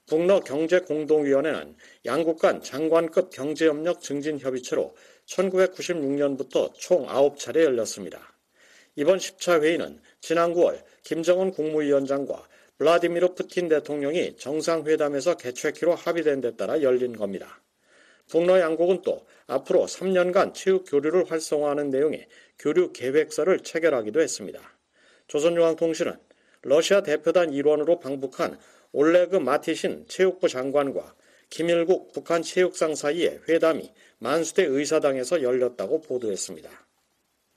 [0.07, 8.30] 북러 경제공동위원회는 양국 간 장관급 경제협력 증진 협의체로 1996년부터 총 9차례 열렸습니다.
[9.01, 16.83] 이번 10차 회의는 지난 9월 김정은 국무위원장과 블라디미르 푸틴 대통령이 정상회담에서 개최키로 합의된 데 따라
[16.83, 17.63] 열린 겁니다.
[18.29, 22.27] 북러 양국은 또 앞으로 3년간 체육 교류를 활성화하는 내용의
[22.59, 24.61] 교류 계획서를 체결하기도 했습니다.
[25.29, 26.19] 조선중앙통신은
[26.61, 28.59] 러시아 대표단 일원으로 방북한
[28.93, 31.15] 올레그 마티신 체육부 장관과
[31.49, 36.90] 김일국 북한 체육상 사이의 회담이 만수대 의사당에서 열렸다고 보도했습니다.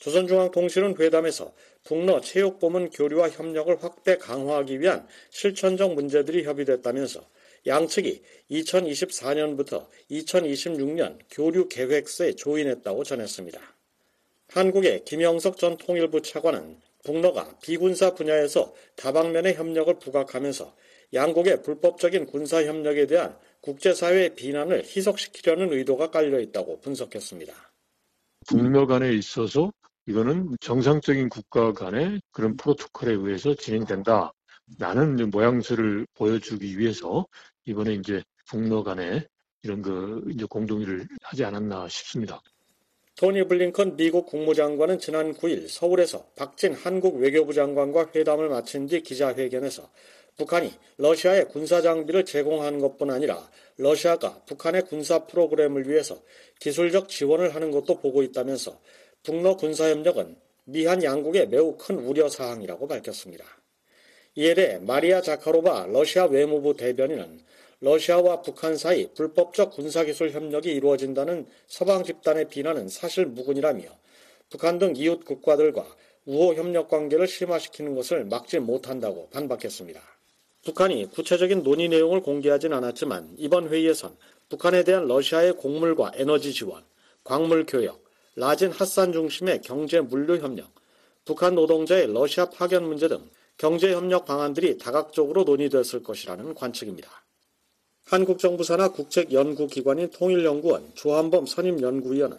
[0.03, 1.53] 조선중앙통신은 회담에서
[1.85, 7.21] 북러 체육보문 교류와 협력을 확대 강화하기 위한 실천적 문제들이 협의됐다면서
[7.65, 13.61] 양측이 2024년부터 2026년 교류 계획서에 조인했다고 전했습니다.
[14.49, 20.75] 한국의 김영석 전 통일부 차관은 북러가 비군사 분야에서 다방면의 협력을 부각하면서
[21.13, 27.53] 양국의 불법적인 군사 협력에 대한 국제사회의 비난을 희석시키려는 의도가 깔려 있다고 분석했습니다.
[28.47, 29.71] 북러 간에 있어서
[30.05, 34.33] 이거는 정상적인 국가 간의 그런 프로토콜에 의해서 진행된다.
[34.79, 37.27] 라는 모양새를 보여주기 위해서
[37.65, 39.25] 이번에 이제 북러 간에
[39.61, 42.41] 이런 그 이제 공동의를 하지 않았나 싶습니다.
[43.15, 49.87] 토니 블링컨 미국 국무장관은 지난 9일 서울에서 박진 한국 외교부 장관과 회담을 마친 뒤 기자회견에서
[50.37, 56.19] 북한이 러시아에 군사 장비를 제공하는 것뿐 아니라 러시아가 북한의 군사 프로그램을 위해서
[56.59, 58.79] 기술적 지원을 하는 것도 보고 있다면서
[59.23, 63.45] 북러 군사협력은 미한 양국의 매우 큰 우려 사항이라고 밝혔습니다.
[64.36, 67.39] 이에 대해 마리아 자카로바 러시아 외무부 대변인은
[67.79, 73.83] 러시아와 북한 사이 불법적 군사기술 협력이 이루어진다는 서방 집단의 비난은 사실 무근이라며
[74.49, 75.86] 북한 등 이웃 국가들과
[76.25, 80.01] 우호 협력 관계를 심화시키는 것을 막지 못한다고 반박했습니다.
[80.65, 84.17] 북한이 구체적인 논의 내용을 공개하진 않았지만 이번 회의에선
[84.49, 86.83] 북한에 대한 러시아의 곡물과 에너지 지원,
[87.23, 88.02] 광물 교역,
[88.35, 90.71] 라진 핫산 중심의 경제 물류 협력,
[91.23, 97.09] 북한 노동자의 러시아 파견 문제 등 경제 협력 방안들이 다각적으로 논의됐을 것이라는 관측입니다.
[98.05, 102.37] 한국 정부 산하 국책 연구 기관인 통일연구원 조한범 선임 연구위원은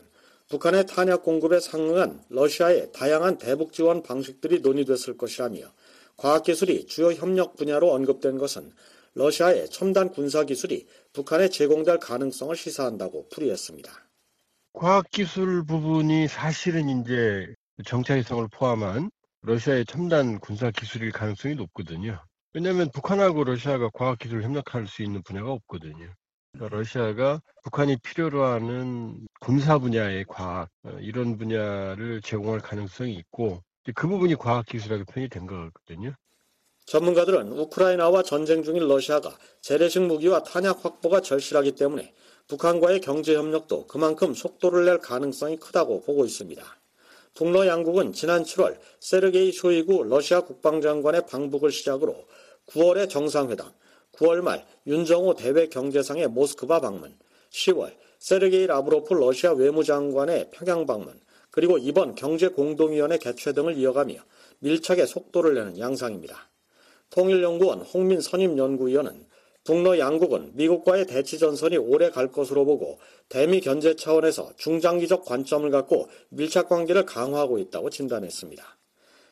[0.48, 5.61] 북한의 탄약 공급에 상응한 러시아의 다양한 대북 지원 방식들이 논의됐을 것이라며
[6.16, 8.72] 과학기술이 주요 협력 분야로 언급된 것은
[9.14, 14.04] 러시아의 첨단 군사기술이 북한에 제공될 가능성을 시사한다고 풀이했습니다.
[14.75, 17.47] 과학기술 부분이 사실은 이제
[17.85, 19.09] 정찰위성을 포함한
[19.43, 22.21] 러시아의 첨단 군사 기술일 가능성이 높거든요.
[22.53, 26.13] 왜냐하면 북한하고 러시아가 과학기술 협력할 수 있는 분야가 없거든요.
[26.53, 33.63] 그러니까 러시아가 북한이 필요로 하는 군사 분야의 과학 어, 이런 분야를 제공할 가능성이 있고
[33.95, 36.15] 그 부분이 과학기술하게 표현이 된 거거든요.
[36.87, 42.13] 전문가들은 우크라이나와 전쟁 중인 러시아가 재래식 무기와 탄약 확보가 절실하기 때문에
[42.46, 46.62] 북한과의 경제 협력도 그만큼 속도를 낼 가능성이 크다고 보고 있습니다.
[47.33, 52.26] 북러 양국은 지난 7월 세르게이 쇼이구 러시아 국방장관의 방북을 시작으로
[52.66, 53.72] 9월에 정상회담,
[54.12, 57.16] 9월 말 윤정호 대외 경제상의 모스크바 방문,
[57.50, 61.18] 10월 세르게이 라브로프 러시아 외무장관의 평양 방문,
[61.50, 64.16] 그리고 이번 경제공동위원회 개최 등을 이어가며
[64.59, 66.50] 밀착의 속도를 내는 양상입니다.
[67.11, 69.26] 통일연구원 홍민 선임연구위원은
[69.64, 72.98] 북러 양국은 미국과의 대치 전선이 오래 갈 것으로 보고
[73.31, 78.62] 대미 견제 차원에서 중장기적 관점을 갖고 밀착 관계를 강화하고 있다고 진단했습니다.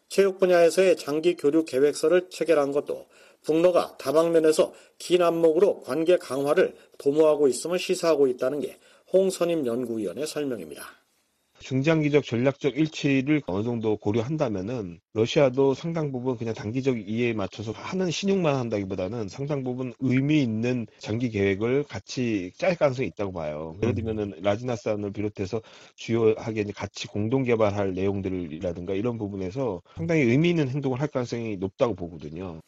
[0.08, 3.06] 체육 분야에서의 장기 교류 계획서를 체결한 것도
[3.42, 8.78] 북러가 다방면에서 긴 안목으로 관계 강화를 도모하고 있음을 시사하고 있다는 게
[9.12, 11.01] 홍선임 연구위원의 설명입니다.
[11.62, 18.54] 중장기적 전략적 일치를 어느 정도 고려한다면은 러시아도 상당 부분 그냥 단기적 이해에 맞춰서 하는 신용만
[18.56, 23.76] 한다기보다는 상당 부분 의미 있는 장기 계획을 같이 짤 가능성이 있다고 봐요.
[23.82, 25.62] 예를 들면은 라지나산을 비롯해서
[25.96, 32.60] 주요하게 같이 공동 개발할 내용들이라든가 이런 부분에서 상당히 의미 있는 행동을 할 가능성이 높다고 보거든요.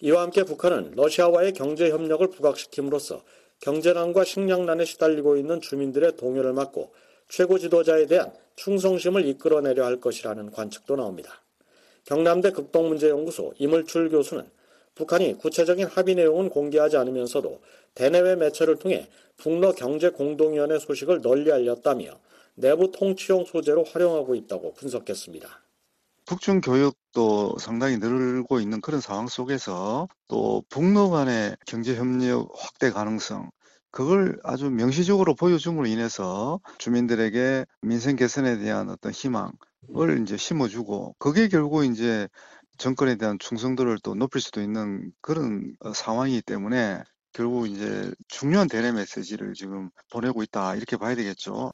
[0.00, 3.22] 이와 함께 북한은 러시아와의 경제 협력을 부각시킴으로써
[3.60, 6.92] 경제난과 식량난에 시달리고 있는 주민들의 동요를 막고
[7.30, 11.40] 최고 지도자에 대한 충성심을 이끌어내려 할 것이라는 관측도 나옵니다.
[12.04, 14.50] 경남대 극동문제연구소 이물출 교수는
[14.96, 17.60] 북한이 구체적인 합의 내용은 공개하지 않으면서도
[17.94, 22.18] 대내외 매체를 통해 북러 경제공동위원회 소식을 널리 알렸다며
[22.56, 25.48] 내부 통치용 소재로 활용하고 있다고 분석했습니다.
[26.26, 33.50] 북중 교역도 상당히 늘고 있는 그런 상황 속에서 또 북러 간의 경제 협력 확대 가능성
[33.90, 41.84] 그걸 아주 명시적으로 보여줌으로 인해서 주민들에게 민생 개선에 대한 어떤 희망을 이제 심어주고 그게 결국
[41.84, 42.28] 이제
[42.78, 48.92] 정권에 대한 충성도를 또 높일 수도 있는 그런 어, 상황이기 때문에 결국 이제 중요한 대내
[48.92, 51.72] 메시지를 지금 보내고 있다 이렇게 봐야 되겠죠.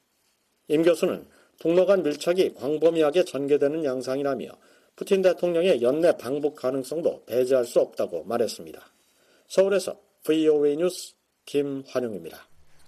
[0.67, 1.27] 임 교수는
[1.59, 4.47] 북러 간 밀착이 광범위하게 전개되는 양상이라며
[4.95, 8.81] 푸틴 대통령의 연내 방북 가능성도 배제할 수 없다고 말했습니다.
[9.47, 11.16] 서울에서 VOA 뉴스
[11.47, 12.37] 김환영입니다.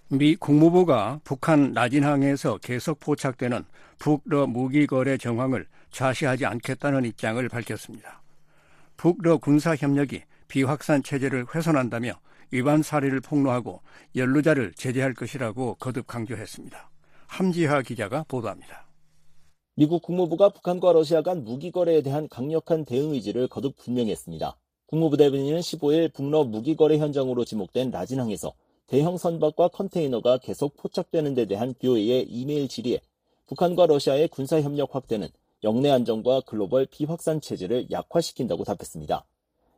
[0.10, 3.64] 미 국무부가 북한 나진항에서 계속 포착되는
[3.98, 8.22] 북러 무기 거래 정황을 좌시하지 않겠다는 입장을 밝혔습니다.
[8.98, 12.14] 북러 군사 협력이 비확산 체제를 훼손한다며
[12.52, 13.82] 위반 사례를 폭로하고
[14.16, 16.90] 연루자를 제재할 것이라고 거듭 강조했습니다.
[17.28, 18.88] 함지하 기자가 보도합니다.
[19.76, 24.58] 미국 국무부가 북한과 러시아 간 무기 거래에 대한 강력한 대응 의지를 거듭 분명했습니다.
[24.90, 28.54] 국무부 대변인은 15일 북러 무기 거래 현장으로 지목된 라진항에서
[28.88, 33.00] 대형 선박과 컨테이너가 계속 포착되는 데 대한 뷰오의 이메일 질의에
[33.46, 35.28] 북한과 러시아의 군사 협력 확대는
[35.64, 39.24] 영내 안정과 글로벌 비확산 체제를 약화시킨다고 답했습니다.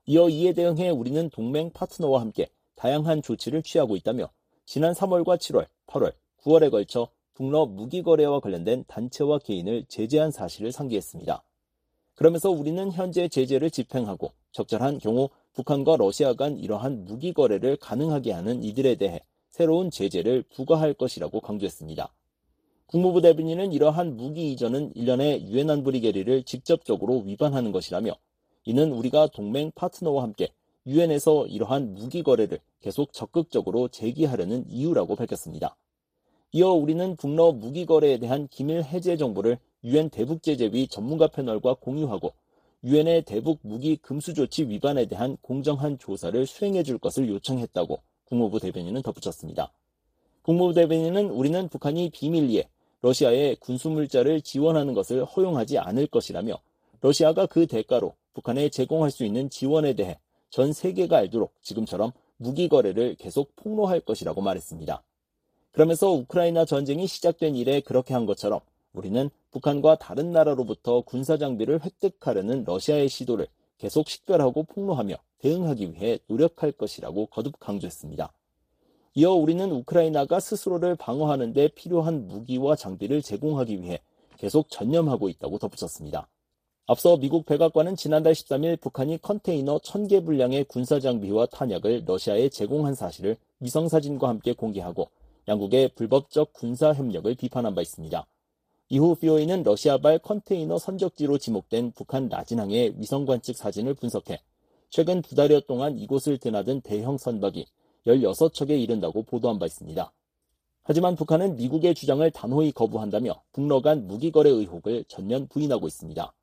[0.05, 4.29] 이어 이에 대응해 우리는 동맹 파트너와 함께 다양한 조치를 취하고 있다며
[4.65, 11.43] 지난 3월과 7월, 8월, 9월에 걸쳐 북러 무기 거래와 관련된 단체와 개인을 제재한 사실을 상기했습니다.
[12.21, 18.63] 그러면서 우리는 현재 제재를 집행하고 적절한 경우 북한과 러시아 간 이러한 무기 거래를 가능하게 하는
[18.63, 22.13] 이들에 대해 새로운 제재를 부과할 것이라고 강조했습니다.
[22.85, 28.11] 국무부 대변인은 이러한 무기 이전은 일련의 유엔 안보리 결의를 직접적으로 위반하는 것이라며
[28.65, 30.49] 이는 우리가 동맹 파트너와 함께
[30.85, 35.75] 유엔에서 이러한 무기 거래를 계속 적극적으로 제기하려는 이유라고 밝혔습니다.
[36.51, 41.75] 이어 우리는 북러 무기 거래에 대한 기밀 해제 정보를 유엔 대북 제재 위 전문가 패널과
[41.75, 42.33] 공유하고
[42.83, 49.01] 유엔의 대북 무기 금수 조치 위반에 대한 공정한 조사를 수행해 줄 것을 요청했다고 국무부 대변인은
[49.03, 49.71] 덧붙였습니다.
[50.41, 52.67] 국무부 대변인은 우리는 북한이 비밀리에
[53.01, 56.59] 러시아에 군수물자를 지원하는 것을 허용하지 않을 것이라며
[57.01, 60.17] 러시아가 그 대가로 북한에 제공할 수 있는 지원에 대해
[60.49, 65.03] 전 세계가 알도록 지금처럼 무기 거래를 계속 폭로할 것이라고 말했습니다.
[65.71, 68.59] 그러면서 우크라이나 전쟁이 시작된 이래 그렇게 한 것처럼
[68.93, 76.71] 우리는 북한과 다른 나라로부터 군사 장비를 획득하려는 러시아의 시도를 계속 식별하고 폭로하며 대응하기 위해 노력할
[76.71, 78.31] 것이라고 거듭 강조했습니다.
[79.15, 83.99] 이어 우리는 우크라이나가 스스로를 방어하는 데 필요한 무기와 장비를 제공하기 위해
[84.37, 86.27] 계속 전념하고 있다고 덧붙였습니다.
[86.87, 93.37] 앞서 미국 백악관은 지난달 13일 북한이 컨테이너 1000개 분량의 군사 장비와 탄약을 러시아에 제공한 사실을
[93.59, 95.09] 위성 사진과 함께 공개하고
[95.47, 98.25] 양국의 불법적 군사 협력을 비판한 바 있습니다.
[98.93, 104.41] 이후 BOE는 러시아발 컨테이너 선적지로 지목된 북한 라진항의 위성 관측 사진을 분석해
[104.89, 107.65] 최근 두 달여 동안 이곳을 드나든 대형 선박이
[108.05, 110.11] 16척에 이른다고 보도한 바 있습니다.
[110.83, 116.33] 하지만 북한은 미국의 주장을 단호히 거부한다며 북러 간 무기 거래 의혹을 전면 부인하고 있습니다.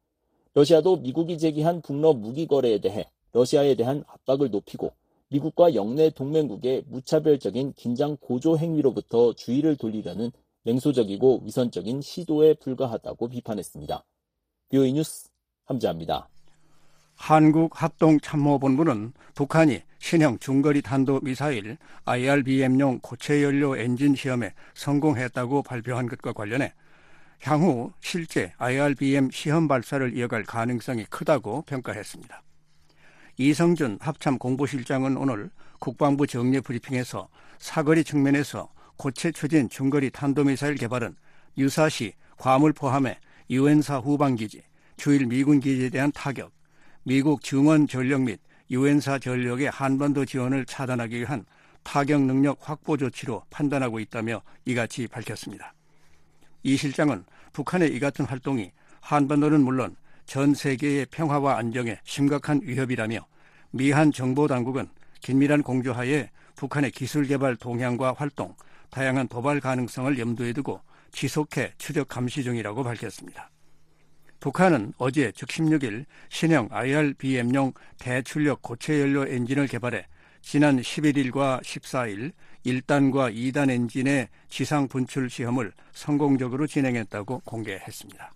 [0.54, 4.92] 러시아도 미국이 제기한 북러 무기 거래에 대해 러시아에 대한 압박을 높이고
[5.28, 10.32] 미국과 영내 동맹국의 무차별적인 긴장 고조 행위로부터 주의를 돌리려는
[10.64, 14.04] 냉소적이고 위선적인 시도에 불과하다고 비판했습니다.
[14.70, 15.30] 뷰이 뉴스
[15.66, 16.28] 함자입니다.
[17.16, 26.72] 한국합동참모본부는 북한이 신형 중거리 탄도 미사일 IRBM용 고체 연료 엔진 시험에 성공했다고 발표한 것과 관련해
[27.42, 32.42] 향후 실제 IRBM 시험 발사를 이어갈 가능성이 크다고 평가했습니다.
[33.36, 38.68] 이성준 합참 공보실장은 오늘 국방부 정례 브리핑에서 사거리 측면에서
[38.98, 41.14] 고체 추진 중거리 탄도미사일 개발은
[41.56, 43.16] 유사시 괌을 포함해
[43.48, 44.60] 유엔사 후방기지,
[44.96, 46.52] 주일 미군 기지에 대한 타격,
[47.04, 51.46] 미국 증원 전력 및 유엔사 전력의 한반도 지원을 차단하기 위한
[51.84, 55.72] 타격 능력 확보 조치로 판단하고 있다며 이같이 밝혔습니다.
[56.64, 59.94] 이 실장은 북한의 이 같은 활동이 한반도는 물론
[60.26, 63.24] 전 세계의 평화와 안정에 심각한 위협이라며
[63.70, 64.88] 미한 정보 당국은
[65.20, 68.54] 긴밀한 공조하에 북한의 기술 개발 동향과 활동,
[68.90, 70.80] 다양한 도발 가능성을 염두에 두고
[71.12, 73.50] 지속해 추적 감시 중이라고 밝혔습니다.
[74.40, 80.06] 북한은 어제 즉 16일 신형 IRBM용 대출력 고체 연료 엔진을 개발해
[80.42, 82.32] 지난 11일과 14일
[82.64, 88.32] 1단과 2단 엔진의 지상 분출 시험을 성공적으로 진행했다고 공개했습니다.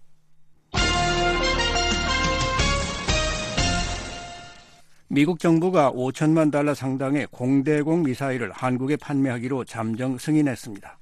[5.15, 10.99] 미국 정부가 5천만 달러 상당의 공대공 미사일을 한국에 판매하기로 잠정 승인했습니다.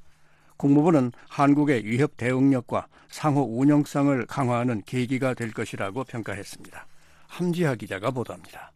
[0.57, 6.89] 국무부는 한국의 위협 대응력과 상호 운영성을 강화하는 계기가 될 것이라고 평가했습니다.
[7.29, 8.73] 함지하 기자가 보도합니다.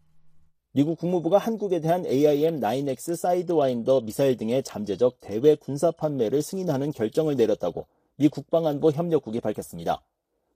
[0.70, 7.88] 미국 국무부가 한국에 대한 AIM-9X 사이드와인더 미사일 등의 잠재적 대외 군사 판매를 승인하는 결정을 내렸다고
[8.18, 10.00] 미 국방안보 협력국이 밝혔습니다.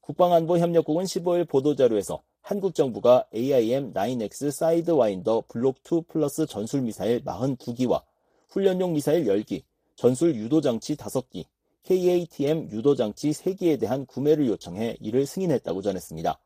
[0.02, 8.02] 국방안보협력국은 15일 보도자료에서 한국 정부가 AIM-9X 사이드와인더 블록2 플러스 전술 미사일 42기와
[8.48, 9.64] 훈련용 미사일 10기,
[9.96, 11.44] 전술 유도장치 5기,
[11.82, 16.40] KATM 유도장치 3기에 대한 구매를 요청해 이를 승인했다고 전했습니다.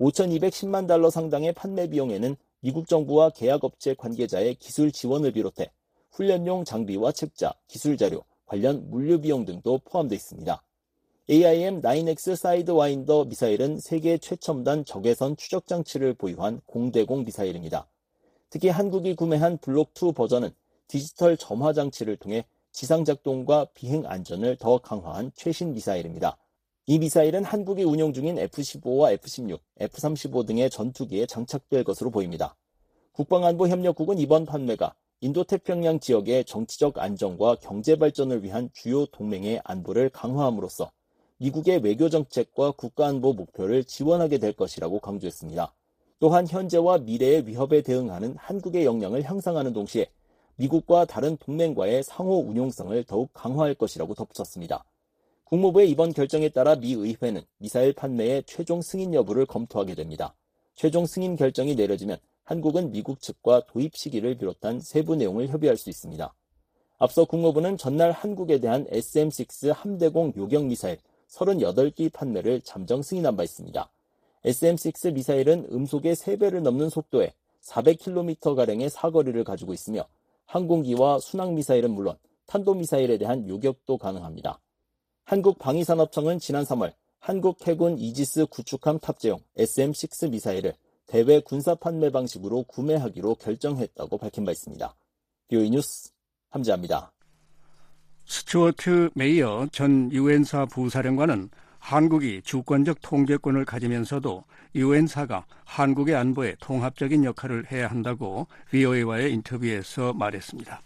[0.00, 5.70] 5,210만 달러 상당의 판매 비용에는 미국 정부와 계약업체 관계자의 기술 지원을 비롯해
[6.10, 10.65] 훈련용 장비와 책자, 기술 자료, 관련 물류 비용 등도 포함되어 있습니다.
[11.28, 17.88] AIM-9X 사이드와인더 미사일은 세계 최첨단 적외선 추적 장치를 보유한 공대공 미사일입니다.
[18.48, 20.50] 특히 한국이 구매한 블록2 버전은
[20.86, 26.38] 디지털 점화 장치를 통해 지상 작동과 비행 안전을 더 강화한 최신 미사일입니다.
[26.86, 32.54] 이 미사일은 한국이 운용 중인 F-15와 F-16, F-35 등의 전투기에 장착될 것으로 보입니다.
[33.14, 40.92] 국방안보협력국은 이번 판매가 인도태평양 지역의 정치적 안정과 경제 발전을 위한 주요 동맹의 안보를 강화함으로써
[41.38, 45.72] 미국의 외교 정책과 국가안보 목표를 지원하게 될 것이라고 강조했습니다.
[46.18, 50.08] 또한 현재와 미래의 위협에 대응하는 한국의 역량을 향상하는 동시에
[50.56, 54.84] 미국과 다른 동맹과의 상호 운용성을 더욱 강화할 것이라고 덧붙였습니다.
[55.44, 60.34] 국무부의 이번 결정에 따라 미 의회는 미사일 판매의 최종 승인 여부를 검토하게 됩니다.
[60.74, 66.34] 최종 승인 결정이 내려지면 한국은 미국 측과 도입 시기를 비롯한 세부 내용을 협의할 수 있습니다.
[66.98, 70.98] 앞서 국무부는 전날 한국에 대한 SM-6 함대공 요격 미사일
[71.28, 73.90] 38기 판매를 잠정 승인한 바 있습니다.
[74.44, 80.06] SM-6 미사일은 음속의 3배를 넘는 속도에 400km가량의 사거리를 가지고 있으며
[80.46, 82.16] 항공기와 순항미사일은 물론
[82.46, 84.60] 탄도미사일에 대한 요격도 가능합니다.
[85.24, 90.74] 한국방위산업청은 지난 3월 한국 해군 이지스 구축함 탑재용 SM-6 미사일을
[91.06, 94.94] 대외 군사 판매 방식으로 구매하기로 결정했다고 밝힌 바 있습니다.
[95.48, 96.12] VOA 뉴스
[96.50, 97.15] 함지하입니다.
[98.26, 101.48] 스튜어트 메이어 전 유엔사 부사령관은
[101.78, 104.42] 한국이 주권적 통제권을 가지면서도
[104.74, 110.82] 유엔사가 한국의 안보에 통합적인 역할을 해야 한다고 VOA와의 인터뷰에서 말했습니다.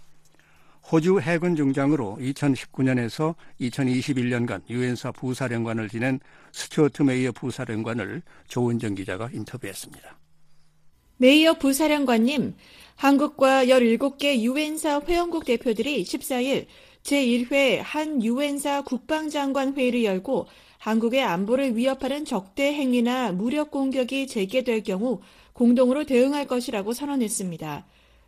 [0.93, 6.21] 호주 해군 중장으로 2019년에서 2021년간 유엔사 부사령관을 지낸
[6.53, 10.19] 스튜어트 메이어 부사령관을 조은정 기자가 인터뷰했습니다.
[11.17, 12.55] 메이어 부사령관님,
[12.97, 16.67] 한국과 17개 유엔사 회원국 대표들이 14일
[17.03, 20.47] 제1회 한 유엔사 국방장관 회의를 열고
[20.79, 25.21] 한국의 안보를 위협하는 적대 행위나 무력 공격이 재개될 경우
[25.53, 27.87] 공동으로 대응할 것이라고 선언했습니다.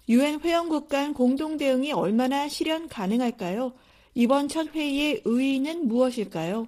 [0.09, 3.73] 유엔 회원국 간 공동 대응이 얼마나 실현 가능할까요?
[4.14, 6.66] 이번 첫 회의의 의의는 무엇일까요?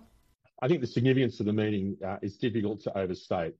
[0.61, 3.55] I think the significance of the meeting uh, is difficult to overstate.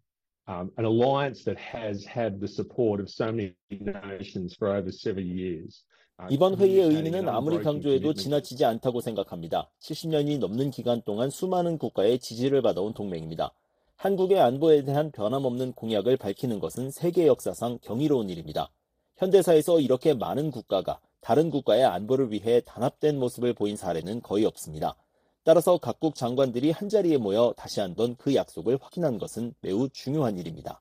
[0.47, 5.27] Um, an alliance that has had the support of so many nations for over seven
[5.27, 5.85] years.
[6.31, 9.69] 이번 회의의 의미는 아무리 강조해도 지나치지 않다고 생각합니다.
[9.81, 13.53] 70년이 넘는 기간 동안 수많은 국가의 지지를 받아온 동맹입니다.
[13.97, 18.71] 한국의 안보에 대한 변함없는 공약을 밝히는 것은 세계 역사상 경이로운 일입니다.
[19.17, 24.97] 현대사에서 이렇게 많은 국가가 다른 국가의 안보를 위해 단합된 모습을 보인 사례는 거의 없습니다.
[25.43, 30.81] 따라서 각국 장관들이 한자리에 모여 다시 한번 그 약속을 확인한 것은 매우 중요한 일입니다.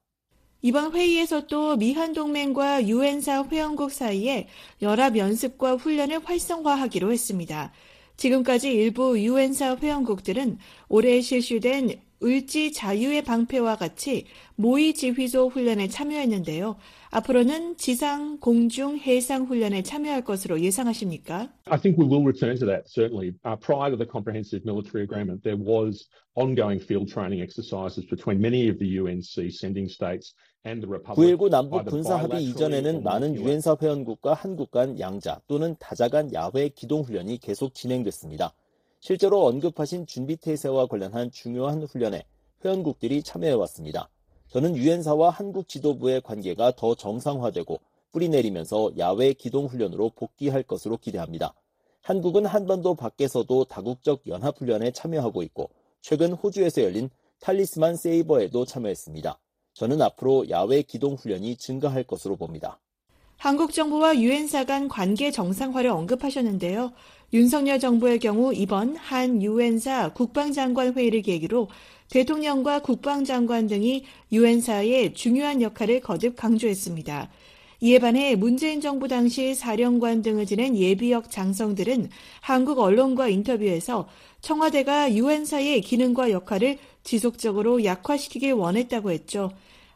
[0.65, 4.47] 이번 회의에서 또 미한 동맹과 유엔사 회원국 사이에
[4.81, 7.73] 연합 연습과 훈련을 활성화하기로 했습니다.
[8.15, 10.57] 지금까지 일부 유엔사 회원국들은
[10.87, 16.77] 올해 실시된 을지 자유의 방패와 같이 모의 지휘소 훈련에 참여했는데요.
[17.11, 21.51] 앞으로는 지상, 공중, 해상 훈련에 참여할 것으로 예상하십니까?
[21.65, 23.33] I think we will return to that certainly.
[23.43, 28.69] Uh, prior to the comprehensive military agreement, there was ongoing field training exercises between many
[28.69, 30.33] of the UNC sending states
[30.65, 36.33] 9.19 남북 군사 합의 이전에는 많은 유엔 사 회원국과 한국 간 양자 또는 다자 간
[36.33, 38.53] 야외 기동 훈련이 계속 진행됐습니다.
[39.05, 42.23] 실제로 언급하신 준비 태세와 관련한 중요한 훈련에
[42.63, 44.07] 회원국들이 참여해왔습니다.
[44.47, 47.81] 저는 유엔사와 한국 지도부의 관계가 더 정상화되고
[48.13, 51.53] 뿌리 내리면서 야외 기동 훈련으로 복귀할 것으로 기대합니다.
[52.01, 57.09] 한국은 한반도 밖에서도 다국적 연합 훈련에 참여하고 있고 최근 호주에서 열린
[57.41, 59.37] 탈리스만 세이버에도 참여했습니다.
[59.73, 62.79] 저는 앞으로 야외 기동 훈련이 증가할 것으로 봅니다.
[63.37, 66.91] 한국 정부와 유엔사 간 관계 정상화를 언급하셨는데요.
[67.33, 71.67] 윤석열 정부의 경우 이번 한 유엔사 국방장관 회의를 계기로
[72.09, 77.29] 대통령과 국방장관 등이 유엔사의 중요한 역할을 거듭 강조했습니다.
[77.81, 84.07] 이에 반해 문재인 정부 당시 사령관 등을 지낸 예비역 장성들은 한국 언론과 인터뷰에서
[84.39, 89.51] 청와대가 유엔사의 기능과 역할을 지속적으로 약화시키길 원했다고 했죠.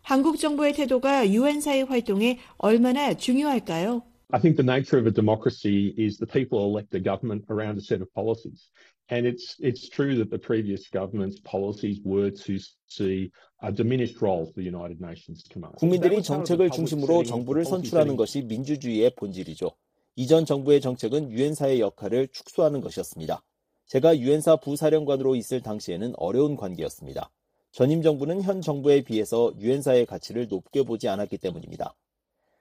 [0.07, 4.03] 한국 정부의 태도가 유엔사의 활동에 얼마나 중요할까요?
[4.31, 7.83] I think the nature of a democracy is the people elect a government around a
[7.83, 8.71] set of policies.
[9.11, 12.55] And it's it's true that the previous government's policies were to
[12.87, 13.31] see
[13.61, 15.75] a diminished role for the United Nations Command.
[15.75, 19.71] 국민들이 정책을 중심으로 정부를 선출하는 것이 민주주의의 본질이죠.
[20.15, 23.43] 이전 정부의 정책은 유엔사의 역할을 축소하는 것이었습니다.
[23.87, 27.29] 제가 유엔사 부사령관으로 있을 당시에는 어려운 관계였습니다.
[27.77, 31.93] 전임 정부는 현 정부에 비해서 유엔사의 가치를 높게 보지 않았기 때문입니다.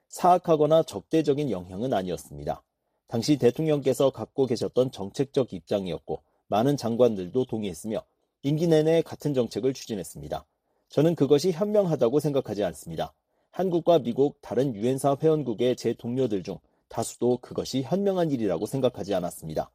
[0.09, 2.61] 사악하거나 적대적인 영향은 아니었습니다.
[3.07, 8.03] 당시 대통령께서 갖고 계셨던 정책적 입장이었고 많은 장관들도 동의했으며
[8.43, 10.45] 임기 내내 같은 정책을 추진했습니다.
[10.89, 13.15] 저는 그것이 현명하다고 생각하지 않습니다.
[13.49, 16.59] 한국과 미국 다른 유엔사 회원국의 제 동료들 중
[16.89, 19.71] 다수도 그것이 현명한 일이라고 생각하지 않았습니다.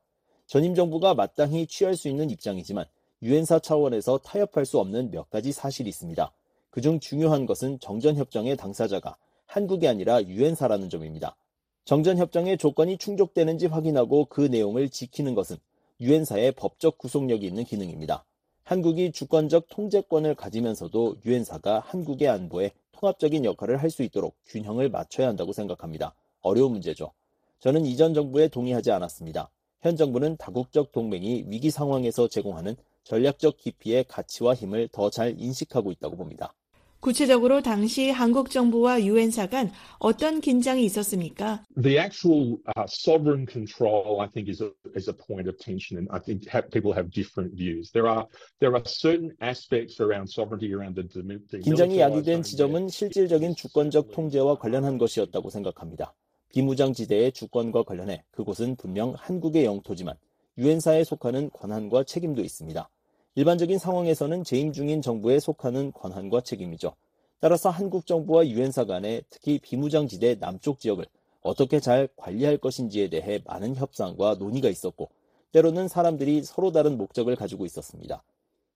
[0.47, 2.87] 전임 정부가 마땅히 취할 수 있는 입장이지만
[3.23, 6.33] 유엔사 차원에서 타협할 수 없는 몇 가지 사실이 있습니다.
[6.71, 9.17] 그중 중요한 것은 정전협정의 당사자가
[9.47, 11.37] 한국이 아니라 유엔사라는 점입니다.
[11.85, 15.57] 정전협정의 조건이 충족되는지 확인하고 그 내용을 지키는 것은
[16.01, 18.25] 유엔사의 법적 구속력이 있는 기능입니다.
[18.65, 25.53] 한국이 주권적 통제권을 가지면서도 유엔사가 한국의 안보에 통합적인 역할을 할 수 있도록 균형을 맞춰야 한다고
[25.53, 26.15] 생각합니다.
[26.41, 27.13] 어려운 문제죠.
[27.61, 29.51] 저는 이전 정부에 동의하지 않았습니다.
[29.83, 36.17] 현 정부는 다국적 동맹이 위기 상황에서 제공하는 전략적 깊이의 가치와 힘을 더 잘 인식하고 있다고
[36.17, 36.55] 봅니다.
[37.01, 41.65] 구체적으로 당시 한국 정부와 유엔사 간 어떤 긴장이 있었습니까?
[41.83, 46.07] The actual uh, sovereign control, I think, is a is a point of tension, and
[46.15, 47.91] I think have, people have different views.
[47.91, 48.29] There are
[48.61, 51.03] there are certain aspects around sovereignty around the.
[51.11, 56.15] the 긴장이 야기된 지점은 실질적인 주권적 통제와 관련한 것이었다고 생각합니다.
[56.55, 60.15] 비무장지대의 주권과 관련해 그곳은 분명 한국의 영토지만
[60.59, 62.89] 유엔사에 속하는 권한과 책임도 있습니다.
[63.35, 66.95] 일반적인 상황에서는 재임 중인 정부에 속하는 권한과 책임이죠.
[67.41, 71.07] 따라서 한국 정부와 유엔사 간에 특히 비무장지대 남쪽 지역을
[71.41, 75.11] 어떻게 잘 관리할 것인지에 대해 많은 협상과 논의가 있었고
[75.53, 78.23] 때로는 사람들이 서로 다른 목적을 가지고 있었습니다.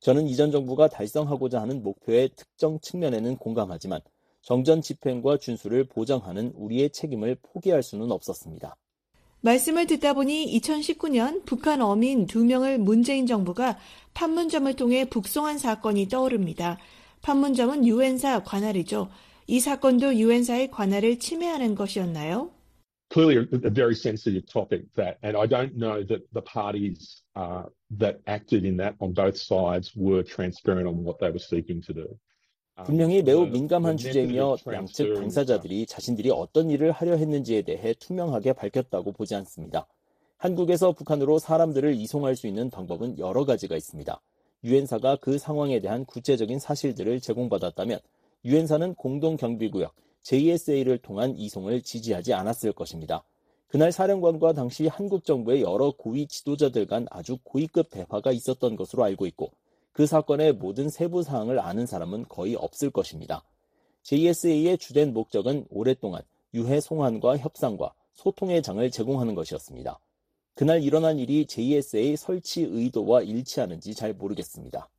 [0.00, 4.00] 저는 이전 정부가 달성하고자 하는 목표의 특정 측면에는 공감하지만
[4.42, 8.76] 정전 집행과 준수를 보장하는 우리의 책임을 포기할 수는 없었습니다.
[9.40, 13.78] 말씀을 듣다 보니 2019년 북한 어민 2명을 문재인 정부가
[14.14, 16.78] 판문점을 통해 북송한 사건이 떠오릅니다.
[17.22, 19.08] 판문점은 유엔사 관할이죠.
[19.46, 22.50] 이 사건도 유엔사의 관할을 침해하는 것이었나요?
[23.08, 27.62] Clearly a very sensitive topic that, and I don't know that the parties uh,
[27.98, 31.92] that acted in that on both sides were transparent on what they were seeking to
[31.92, 32.18] do.
[32.84, 39.34] 분명히 매우 민감한 주제이며 양측 당사자들이 자신들이 어떤 일을 하려 했는지에 대해 투명하게 밝혔다고 보지
[39.36, 39.86] 않습니다.
[40.36, 44.20] 한국에서 북한으로 사람들을 이송할 수 있는 방법은 여러 가지가 있습니다.
[44.64, 47.98] 유엔사가 그 상황에 대한 구체적인 사실들을 제공받았다면
[48.44, 53.24] 유엔사는 공동경비구역 JSA를 통한 이송을 지지하지 않았을 것입니다.
[53.68, 59.26] 그날 사령관과 당시 한국 정부의 여러 고위 지도자들 간 아주 고위급 대화가 있었던 것으로 알고
[59.26, 59.50] 있고
[59.96, 63.42] 그 사건의 모든 세부 사항을 아는 사람은 거의 없을 것입니다.
[64.02, 66.20] JSA의 주된 목적은 오랫동안
[66.52, 69.98] 유해 송환과 협상과 소통의 장을 제공하는 것이었습니다.
[70.54, 74.90] 그날 일어난 일이 JSA 설치 의도와 일치하는지 잘 모르겠습니다.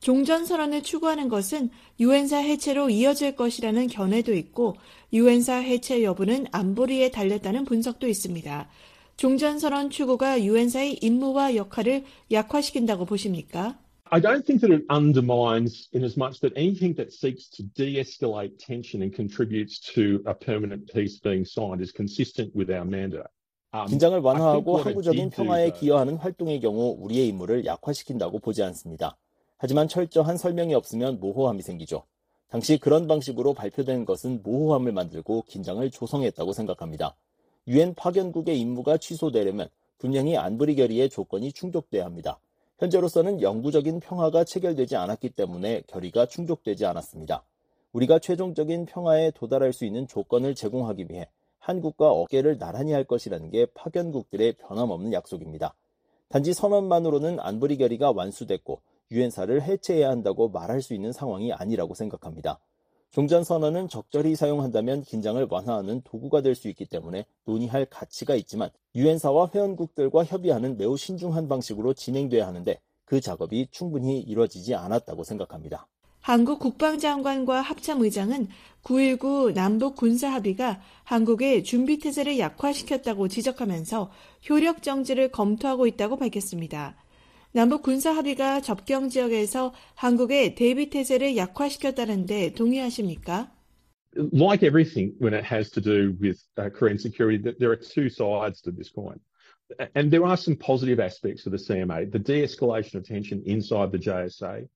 [0.00, 1.68] 종전선언을 추구하는 것은
[2.00, 4.74] 유엔사 해체로 이어질 것이라는 견해도 있고
[5.12, 8.70] 유엔사 해체 여부는 안보리에 달렸다는 분석도 있습니다.
[9.18, 13.83] 종전선언 추구가 유엔사의 임무와 역할을 약화시킨다고 보십니까?
[14.12, 18.58] I don't think that it undermines in as much that anything that seeks to de-escalate
[18.58, 23.26] tension and contributes to a permanent peace being signed is consistent with our mandate.
[23.88, 29.16] 긴장을 완화하고 항구적인 평화에 기여하는 활동의 경우 우리의 임무를 약화시킨다고 보지 않습니다.
[29.58, 32.04] 하지만 철저한 설명이 없으면 모호함이 생기죠.
[32.48, 37.16] 당시 그런 방식으로 발표된 것은 모호함을 만들고 긴장을 조성했다고 생각합니다.
[37.66, 42.38] 유엔 파견국의 임무가 취소되려면 분명히 안보리 결의의 조건이 충족돼야 합니다.
[42.78, 47.44] 현재로서는 영구적인 평화가 체결되지 않았기 때문에 결의가 충족되지 않았습니다.
[47.92, 51.28] 우리가 최종적인 평화에 도달할 수 있는 조건을 제공하기 위해
[51.60, 55.74] 한국과 어깨를 나란히 할 것이라는 게 파견국들의 변함없는 약속입니다.
[56.28, 58.80] 단지 선언만으로는 안보리 결의가 완수됐고
[59.12, 62.58] 유엔사를 해체해야 한다고 말할 수 있는 상황이 아니라고 생각합니다.
[63.14, 70.24] 종전선언은 적절히 사용한다면 긴장을 완화하는 도구가 될 수 있기 때문에 논의할 가치가 있지만 유엔사와 회원국들과
[70.24, 75.86] 협의하는 매우 신중한 방식으로 진행돼야 하는데 그 작업이 충분히 이루어지지 않았다고 생각합니다.
[76.20, 78.48] 한국 국방장관과 합참의장은
[78.82, 84.10] 9.19 남북 군사 합의가 한국의 준비태세를 약화시켰다고 지적하면서
[84.50, 86.96] 효력 정지를 검토하고 있다고 밝혔습니다.
[87.56, 93.48] 남북 군사 합의가 접경 지역에서 한국의 대비 태세를 약화시켰다는데 동의하십니까?
[94.32, 98.60] Like everything when it has to do with uh, Korean security, there are two sides
[98.62, 99.20] to this coin.
[99.94, 102.10] And there are some positive aspects of the CMA.
[102.10, 104.66] The de-escalation of tension inside the JSA.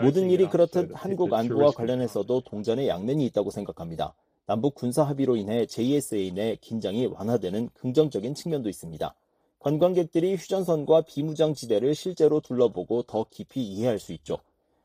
[0.00, 4.14] 모든 일이 그렇듯 한국 안보와 관련해서도 동전의 양면이 있다고 생각합니다.
[4.46, 9.12] 남북 군사 합의로 인해 JSA 내 긴장이 완화되는 긍정적인 측면도 있습니다.
[9.58, 14.38] 관광객들이 휴전선과 비무장지대를 실제로 둘러보고 더 깊이 이해할 수 있죠.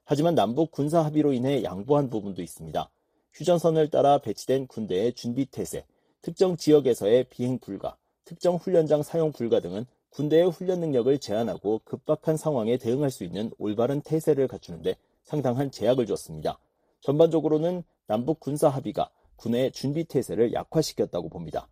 [0.03, 2.89] 하지만 남북 군사 합의로 인해 양보한 부분도 있습니다.
[3.33, 5.85] 휴전선을 따라 배치된 군대의 준비 태세,
[6.21, 12.77] 특정 지역에서의 비행 불가, 특정 훈련장 사용 불가 등은 군대의 훈련 능력을 제한하고 급박한 상황에
[12.77, 16.59] 대응할 수 있는 올바른 태세를 갖추는데 상당한 제약을 줬습니다.
[17.01, 21.67] 전반적으로는 남북 군사 합의가 군의 준비 태세를 약화시켰다고 봅니다.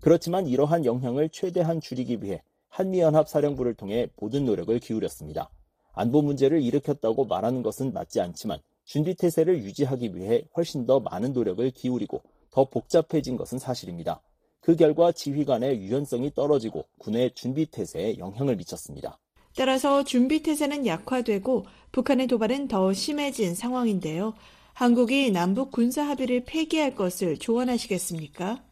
[0.00, 5.50] 그렇지만 이러한 영향을 최대한 줄이기 위해 한미연합 사령부를 통해 모든 노력을 기울였습니다.
[5.94, 11.68] 안보 문제를 일으켰다고 말하는 것은 맞지 않지만 준비 태세를 유지하기 위해 훨씬 더 많은 노력을
[11.70, 14.20] 기울이고 더 복잡해진 것은 사실입니다.
[14.60, 19.18] 그 결과 지휘관의 유연성이 떨어지고 군의 준비 태세에 영향을 미쳤습니다.
[19.56, 24.34] 따라서 준비 태세는 약화되고 북한의 도발은 더 심해진 상황인데요.
[24.74, 28.62] 한국이 남북 군사 합의를 폐기할 것을 조언하시겠습니까?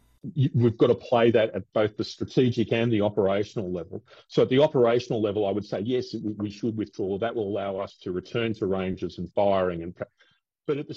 [0.55, 4.03] We've got to play that at both the strategic and the operational level.
[4.29, 7.19] So at the operational level, I would say yes, we should withdraw.
[7.19, 9.95] That will allow us to return to ranges and firing and.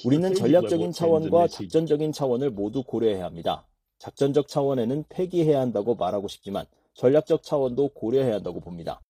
[0.05, 3.67] 우리는 전략적인 차원과 작전적인 차원을 모두 고려해야 합니다.
[3.99, 9.01] 작전적 차원에는 폐기해야 한다고 말하고 싶지만 전략적 차원도 고려해야 한다고 봅니다.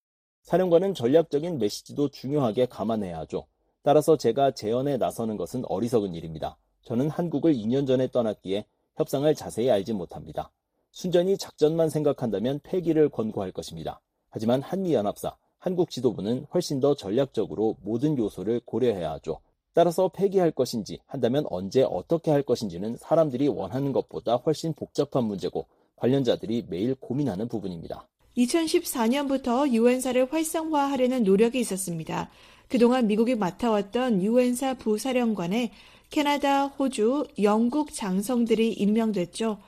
[0.42, 3.46] 사령관은 전략적인 메시지도 중요하게 감안해야 하죠.
[3.84, 6.58] 따라서 제가 재연에 나서는 것은 어리석은 일입니다.
[6.84, 8.66] 저는 한국을 2년 전에 떠났기에
[8.98, 10.52] 협상을 자세히 알지 못합니다.
[10.92, 14.02] 순전히 작전만 생각한다면 폐기를 권고할 것입니다.
[14.30, 19.40] 하지만 한미연합사, 한국 지도부는 훨씬 더 전략적으로 모든 요소를 고려해야 하죠.
[19.74, 25.68] 따라서 폐기할 것인지 한다면 언제 어떻게 할 것인지는 사람들이 원하는 것보다 훨씬 복잡한 문제고
[25.98, 28.08] 관련자들이 매일 고민하는 부분입니다.
[28.38, 32.30] 2014년부터 유엔사를 활성화하려는 노력이 있었습니다.
[32.68, 35.72] 그동안 미국이 맡아왔던 유엔사 부사령관에
[36.10, 39.60] 캐나다, 호주, 영국 장성들이 임명됐죠.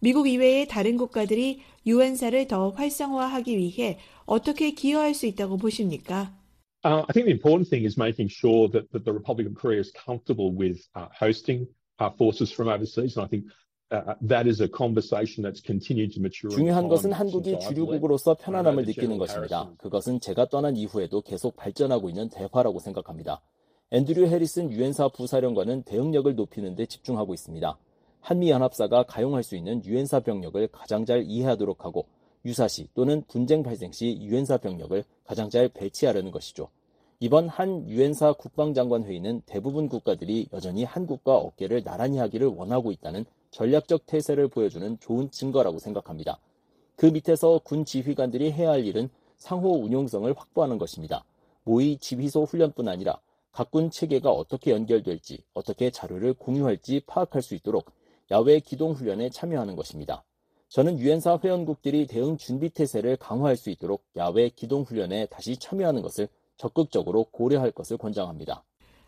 [0.00, 6.32] 미국 이외의 다른 국가들이 유엔사를 더 활성화하기 위해 어떻게 기여할 수 있다고 보십니까?
[6.84, 9.80] Uh, I think the important thing is making sure that, that the Republic of Korea
[9.80, 11.66] is comfortable with uh, hosting
[11.98, 13.16] uh, forces from overseas.
[13.16, 13.46] And I think
[14.20, 16.50] that is a conversation that's continued to mature.
[16.50, 19.72] 중요한 것은 한국이 주류국으로서 편안함을 느끼는 것입니다.
[19.78, 23.40] 그것은 제가 떠난 이후에도 계속 발전하고 있는 대화라고 생각합니다.
[23.94, 27.78] 앤드류 해리슨 유엔사 부사령관은 대응력을 높이는 데 집중하고 있습니다.
[28.22, 32.06] 한미연합사가 가용할 수 있는 유엔사 병력을 가장 잘 이해하도록 하고
[32.44, 36.70] 유사시 또는 분쟁 발생 시 유엔사 병력을 가장 잘 배치하려는 것이죠.
[37.20, 44.06] 이번 한 유엔사 국방장관 회의는 대부분 국가들이 여전히 한국과 어깨를 나란히 하기를 원하고 있다는 전략적
[44.06, 46.40] 태세를 보여주는 좋은 증거라고 생각합니다.
[46.96, 51.24] 그 밑에서 군 지휘관들이 해야 할 일은 상호 운용성을 확보하는 것입니다.
[51.62, 53.20] 모의 지휘소 훈련뿐 아니라
[53.54, 57.86] 각군 체계가 어떻게 연결될지, 어떻게 자료를 공유할지 파악할 수 있도록
[58.32, 60.24] 야외 기동 훈련에 참여하는 것입니다.
[60.68, 66.26] 저는 유엔사 회원국들이 대응 준비 태세를 강화할 수 있도록 야외 기동 훈련에 다시 참여하는 것을
[66.56, 68.64] 적극적으로 고려할 것을 권장합니다.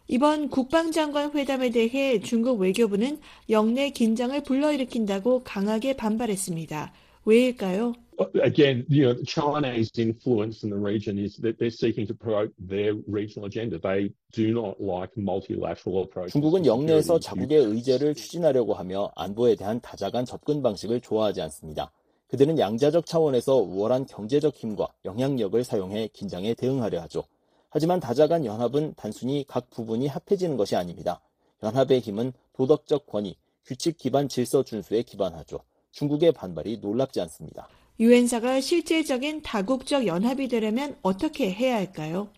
[0.06, 3.18] 이번 국방장관 회담에 대해 중국 외교부는
[3.50, 6.92] 영내 긴장을 불러일으킨다고 강하게 반발했습니다.
[7.24, 7.94] 왜일까요?
[8.42, 12.94] Again, you know, China's influence in the region is that they're seeking to promote their
[13.06, 13.78] regional agenda.
[13.78, 16.32] They do not like multilateral approaches.
[16.32, 21.92] 중국은 영내에서 자국의 의제를 추진하려고 하며 안보에 대한 다자간 접근 방식을 좋아하지 않습니다.
[22.28, 27.24] 그들은 양자적 차원에서 우월한 경제적 힘과 영향력을 사용해 긴장에 대응하려 하죠.
[27.68, 31.20] 하지만 다자간 연합은 단순히 각 부분이 합해지는 것이 아닙니다.
[31.62, 35.60] 연합의 힘은 도덕적 권위, 규칙 기반 질서 준수에 기반하죠.
[35.90, 37.68] 중국의 반발이 놀랍지 않습니다.
[37.98, 42.28] 유엔사가 실질적인 다국적 연합이 되려면 어떻게 해야 할까요?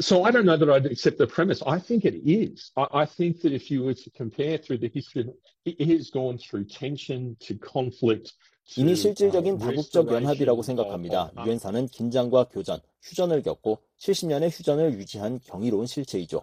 [0.00, 1.62] So I don't know that I'd accept the premise.
[1.64, 2.72] I think it is.
[2.74, 5.32] I, I think that if you were to compare through the history,
[5.64, 8.34] it, it has gone through tension to conflict.
[8.76, 11.30] 이미 실질적인 다국적 연합이라고 생각합니다.
[11.46, 16.42] 유엔사는 긴장과 교전, 휴전을 겪고 70년의 휴전을 유지한 경이로운 실체이죠.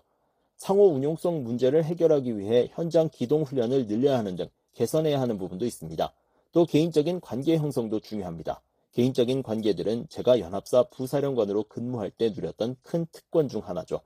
[0.55, 6.13] 상호 운용성 문제를 해결하기 위해 현장 기동 훈련을 늘려야 하는 등 개선해야 하는 부분도 있습니다.
[6.53, 8.61] 또 개인적인 관계 형성도 중요합니다.
[8.93, 14.01] 개인적인 관계들은 제가 연합사 부사령관으로 근무할 때 누렸던 큰 특권 중 하나죠.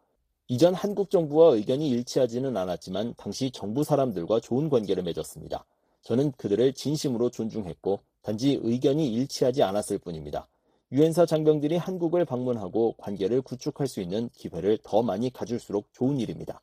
[0.47, 5.65] 이전 한국 정부와 의견이 일치하지는 않았지만 당시 정부 사람들과 좋은 관계를 맺었습니다.
[6.03, 10.47] 저는 그들을 진심으로 존중했고 단지 의견이 일치하지 않았을 뿐입니다.
[10.93, 16.61] 유엔사 장병들이 한국을 방문하고 관계를 구축할 수 있는 기회를 더 많이 가질수록 좋은 일입니다.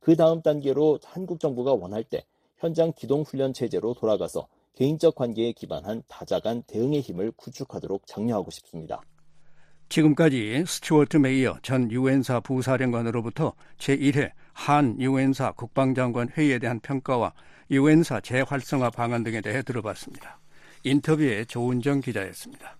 [0.00, 2.24] 그 다음 단계로 한국 정부가 원할 때
[2.56, 9.00] 현장 기동 훈련 체제로 돌아가서 개인적 관계에 기반한 다자간 대응의 힘을 구축하도록 장려하고 싶습니다.
[9.88, 17.32] 지금까지 스튜어트 메이어 전 유엔사 부사령관으로부터 제1회 한 유엔사 국방장관 회의에 대한 평가와
[17.70, 20.38] 유엔사 재활성화 방안 등에 대해 들어봤습니다.
[20.84, 22.76] 인터뷰에 조은정 기자였습니다.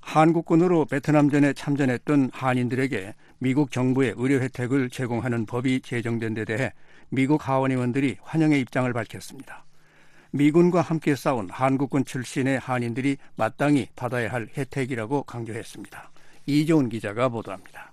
[0.00, 6.72] 한국군으로 베트남전에 참전했던 한인들에게 미국 정부의 의료 혜택을 제공하는 법이 제정된 데 대해
[7.10, 9.64] 미국 하원의원들이 환영의 입장을 밝혔습니다.
[10.30, 16.10] 미군과 함께 싸운 한국군 출신의 한인들이 마땅히 받아야 할 혜택이라고 강조했습니다.
[16.46, 17.92] 이종훈 기자가 보도합니다.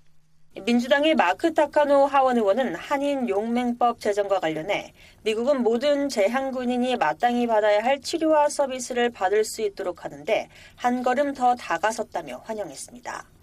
[0.66, 4.94] 민주당의 마크 타카노 하원 의원은 한인 용맹법 제정과 관련해
[5.24, 11.56] 미국은 모든 재향군인이 마땅히 받아야 할 치료와 서비스를 받을 수 있도록 하는데 한 걸음 더
[11.56, 13.37] 다가섰다며 환영했습니다.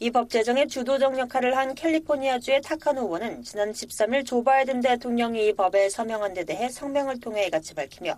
[0.00, 5.52] 이 법 제정에 주도적 역할을 한 캘리포니아주의 타카노 의원은 지난 13일 조 바이든 대통령이 이
[5.52, 8.16] 법에 서명한 데 대해 성명을 통해 이같이 밝히며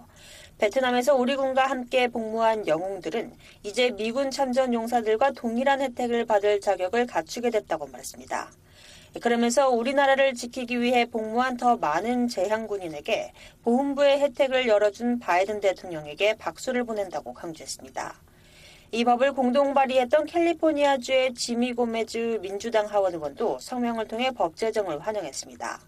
[0.57, 7.51] 베트남에서 우리 군과 함께 복무한 영웅들은 이제 미군 참전 용사들과 동일한 혜택을 받을 자격을 갖추게
[7.51, 8.51] 됐다고 말했습니다.
[9.21, 13.33] 그러면서 우리나라를 지키기 위해 복무한 더 많은 재향군인에게
[13.65, 18.26] 보훈부의 혜택을 열어준 바이든 대통령에게 박수를 보낸다고 강조했습니다.
[18.93, 25.81] 이 법을 공동 발의했던 캘리포니아주의 지미 고메즈 민주당 하원 의원도 성명을 통해 법 제정을 환영했습니다.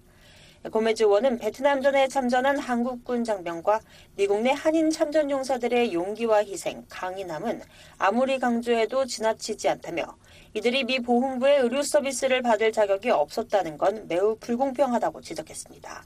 [0.72, 3.80] 고메즈 의원은 베트남전에 참전한 한국군 장병과
[4.16, 7.62] 미국 내 한인 참전 용사들의 용기와 희생, 강인함은
[7.98, 10.16] 아무리 강조해도 지나치지 않다며
[10.54, 16.04] 이들이 미 보훈부의 의료 서비스를 받을 자격이 없었다는 건 매우 불공평하다고 지적했습니다.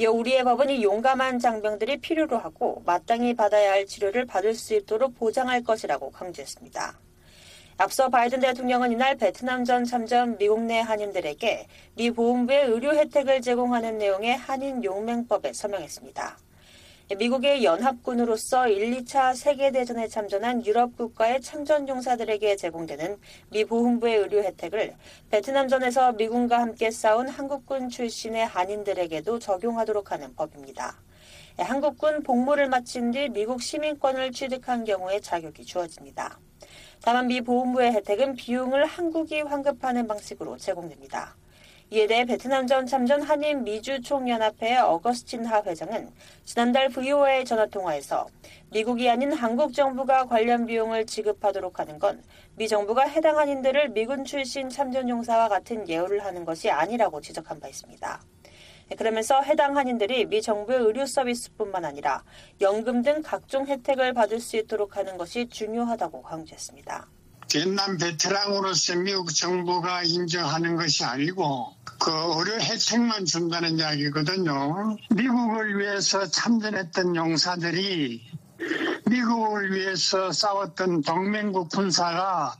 [0.00, 5.14] 이어 우리의 법은 이 용감한 장병들이 필요로 하고 마땅히 받아야 할 치료를 받을 수 있도록
[5.14, 6.98] 보장할 것이라고 강조했습니다.
[7.76, 13.98] 앞서 바이든 대통령은 이날 베트남 전 참전 미국 내 한인들에게 미 보훈부의 의료 혜택을 제공하는
[13.98, 16.38] 내용의 한인 용맹법에 서명했습니다.
[17.16, 23.18] 미국의 연합군으로서 1, 2차 세계대전에 참전한 유럽 국가의 참전 용사들에게 제공되는
[23.50, 24.94] 미 보훈부의 의료 혜택을
[25.30, 31.02] 베트남전에서 미군과 함께 싸운 한국군 출신의 한인들에게도 적용하도록 하는 법입니다.
[31.58, 36.38] 한국군 복무를 마친 뒤 미국 시민권을 취득한 경우에 자격이 주어집니다.
[37.02, 41.34] 다만 미 보훈부의 혜택은 비용을 한국이 환급하는 방식으로 제공됩니다.
[41.92, 46.10] 이에 대해 베트남전 참전 한인 미주 총연합회 어거스틴 하 회장은
[46.44, 48.28] 지난달 VOA의 전화 통화에서
[48.70, 52.22] 미국이 아닌 한국 정부가 관련 비용을 지급하도록 하는 건
[52.60, 57.68] 미 정부가 해당 한인들을 미군 출신 참전 용사와 같은 예우를 하는 것이 아니라고 지적한 바
[57.68, 58.22] 있습니다.
[58.98, 62.22] 그러면서 해당 한인들이 미 정부의 의료 서비스뿐만 아니라
[62.60, 67.08] 연금 등 각종 혜택을 받을 수 있도록 하는 것이 중요하다고 강조했습니다.
[67.52, 74.96] 베트남 베테랑으로서 미국 정부가 인정하는 것이 아니고 그 의료 혜택만 준다는 이야기거든요.
[75.10, 78.22] 미국을 위해서 참전했던 용사들이
[79.06, 82.54] 미국을 위해서 싸웠던 동맹국 군사가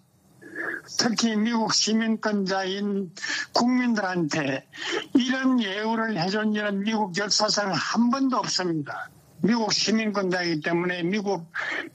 [0.99, 3.15] 특히 미국 시민권자인
[3.53, 4.67] 국민들한테
[5.15, 9.09] 이런 예우를 해준 일은 미국 역사상 한 번도 없습니다.
[9.43, 11.47] 미국 시민권자이기 때문에 미국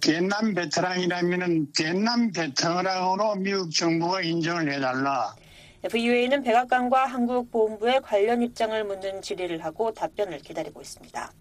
[0.02, 5.36] 비엔남 베테랑이라면 비엔남 베테랑으로 미국 정부가 인정을 해달라.
[5.92, 11.32] VUA는 백악관과 한국보훈부의 관련 입장을 묻는 질의를 하고 답변을 기다리고 있습니다.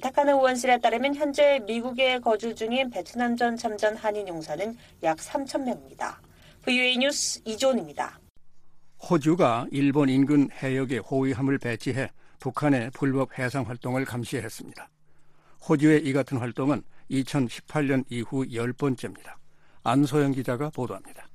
[0.00, 6.20] 타카노 의원실에 따르면 현재 미국에 거주 중인 베트남 전 참전 한인 용사는 약 3천 명입니다.
[6.62, 8.18] VUA 뉴스 이존입니다.
[9.08, 12.10] 호주가 일본 인근 해역에 호위함을 배치해
[12.40, 14.88] 북한의 불법 해상 활동을 감시했습니다.
[15.66, 19.34] 호주의 이 같은 활동은 2018년 이후 10번째입니다.
[19.82, 21.28] 안소영 기자가 보도합니다.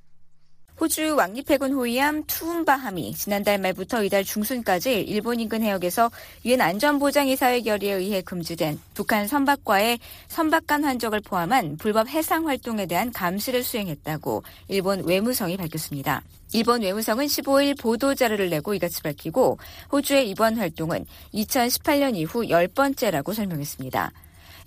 [0.80, 6.10] 호주 왕립해군 호위함 투움바함이 지난달 말부터 이달 중순까지 일본 인근 해역에서
[6.46, 13.12] 유엔 안전보장이사회 결의에 의해 금지된 북한 선박과의 선박 간 환적을 포함한 불법 해상 활동에 대한
[13.12, 16.24] 감시를 수행했다고 일본 외무성이 밝혔습니다.
[16.54, 19.60] 일본 외무성은 15일 보도자료를 내고 이같이 밝히고
[19.92, 24.12] 호주의 이번 활동은 2018년 이후 10번째라고 설명했습니다.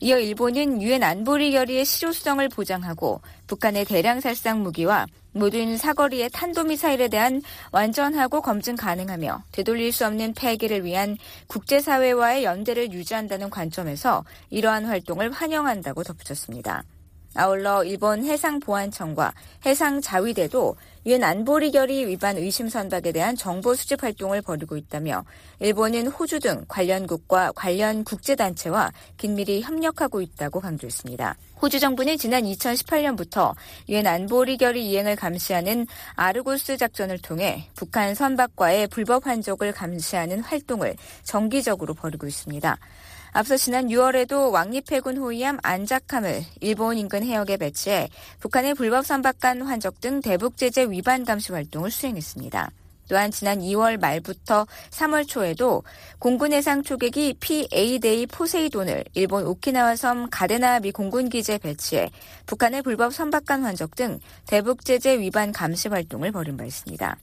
[0.00, 7.08] 이어 일본은 유엔 안보리 결의의 실효 수정을 보장하고 북한의 대량 살상 무기와 모든 사거리의 탄도미사일에
[7.08, 15.30] 대한 완전하고 검증 가능하며 되돌릴 수 없는 폐기를 위한 국제사회와의 연대를 유지한다는 관점에서 이러한 활동을
[15.30, 16.84] 환영한다고 덧붙였습니다.
[17.34, 19.34] 아울러 일본 해상보안청과
[19.66, 20.74] 해상자위대도
[21.06, 25.24] 유엔 안보리 결의 위반 의심 선박에 대한 정보 수집 활동을 벌이고 있다며
[25.60, 31.36] 일본은 호주 등 관련국과 관련 국제단체와 긴밀히 협력하고 있다고 강조했습니다.
[31.62, 33.54] 호주 정부는 지난 2018년부터
[33.88, 35.86] 유엔 안보리 결의 이행을 감시하는
[36.16, 42.76] 아르고스 작전을 통해 북한 선박과의 불법 환적을 감시하는 활동을 정기적으로 벌이고 있습니다.
[43.36, 48.08] 앞서 지난 6월에도 왕립해군 호위함 안작함을 일본 인근 해역에 배치해
[48.40, 52.70] 북한의 불법 선박간 환적 등 대북 제재 위반 감시 활동을 수행했습니다.
[53.10, 55.82] 또한 지난 2월 말부터 3월 초에도
[56.18, 62.10] 공군 해상 초계기 P-8A 포세이돈을 일본 오키나와 섬 가데나 미 공군 기지에 배치해
[62.46, 67.18] 북한의 불법 선박간 환적 등 대북 제재 위반 감시 활동을 벌인 바 있습니다.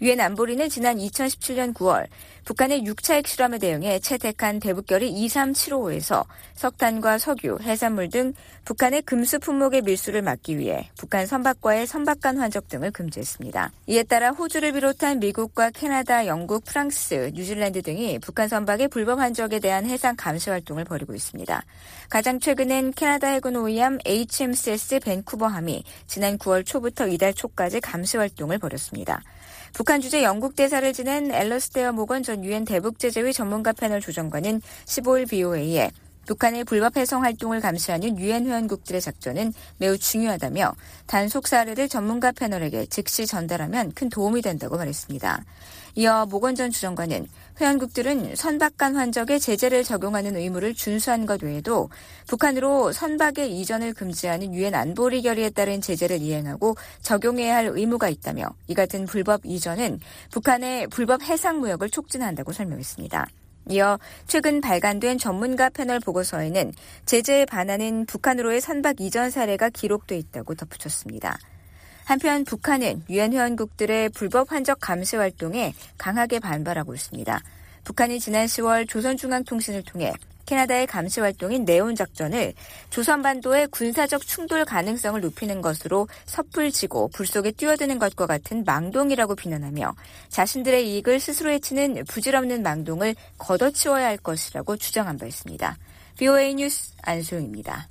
[0.00, 2.06] 유엔 안보리는 지난 2017년 9월
[2.44, 6.24] 북한의 6차 핵실험에 대응해 채택한 대북결의 23755에서
[6.54, 8.32] 석탄과 석유, 해산물 등
[8.64, 13.72] 북한의 금수 품목의 밀수를 막기 위해 북한 선박과의 선박간 환적 등을 금지했습니다.
[13.88, 19.84] 이에 따라 호주를 비롯한 미국과 캐나다, 영국, 프랑스, 뉴질랜드 등이 북한 선박의 불법 환적에 대한
[19.84, 21.62] 해상 감시 활동을 벌이고 있습니다.
[22.08, 29.22] 가장 최근엔 캐나다 해군 오이암 HMCS 밴쿠버함이 지난 9월 초부터 이달 초까지 감시 활동을 벌였습니다.
[29.78, 35.92] 북한 주재 영국 대사를 지낸 앨러스테어 모건 전 유엔 대북제재위 전문가 패널 조정관은 15일 BOA에
[36.26, 40.74] 북한의 불법 해성 활동을 감시하는 유엔 회원국들의 작전은 매우 중요하다며
[41.06, 45.44] 단속 사례를 전문가 패널에게 즉시 전달하면 큰 도움이 된다고 말했습니다.
[45.94, 47.26] 이어 모건 전 주정관은
[47.60, 51.90] 회원국들은 선박 간 환적에 제재를 적용하는 의무를 준수한 것 외에도
[52.28, 58.74] 북한으로 선박의 이전을 금지하는 유엔 안보리 결의에 따른 제재를 이행하고 적용해야 할 의무가 있다며 이
[58.74, 59.98] 같은 불법 이전은
[60.30, 63.26] 북한의 불법 해상 무역을 촉진한다고 설명했습니다.
[63.70, 66.72] 이어 최근 발간된 전문가 패널 보고서에는
[67.04, 71.36] 제재에 반하는 북한으로의 선박 이전 사례가 기록돼 있다고 덧붙였습니다.
[72.08, 77.38] 한편 북한은 유엔 회원국들의 불법 환적 감시 활동에 강하게 반발하고 있습니다.
[77.84, 80.14] 북한이 지난 10월 조선중앙통신을 통해
[80.46, 82.54] 캐나다의 감시 활동인 네온 작전을
[82.88, 89.34] 조선 반도의 군사적 충돌 가능성을 높이는 것으로 섶을 지고 불 속에 뛰어드는 것과 같은 망동이라고
[89.34, 89.94] 비난하며
[90.30, 95.76] 자신들의 이익을 스스로 해치는 부질없는 망동을 걷어치워야 할 것이라고 주장한 바 있습니다.
[96.16, 97.86] VOA 뉴스 안소영입니다.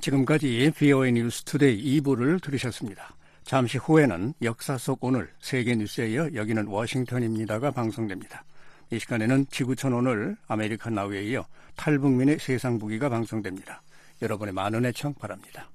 [0.00, 3.11] 지금까지 VOA 뉴스 투데이 2부를 들으셨습니다.
[3.44, 8.44] 잠시 후에는 역사 속 오늘 세계 뉴스에 이어 여기는 워싱턴입니다가 방송됩니다.
[8.90, 11.44] 이 시간에는 지구촌 오늘 아메리칸 나우에 이어
[11.76, 13.82] 탈북민의 세상 부기가 방송됩니다.
[14.20, 15.70] 여러분의 많은 애청 바랍니다.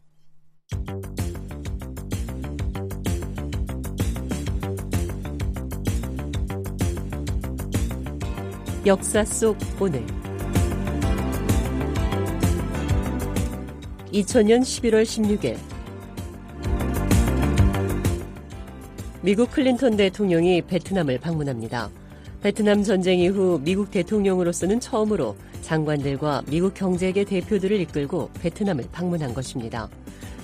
[8.86, 10.06] 역사 속 오늘
[14.14, 15.77] 2000년 11월 16일
[19.28, 21.90] 미국 클린턴 대통령이 베트남을 방문합니다.
[22.42, 29.90] 베트남 전쟁 이후 미국 대통령으로서는 처음으로 장관들과 미국 경제계 대표들을 이끌고 베트남을 방문한 것입니다.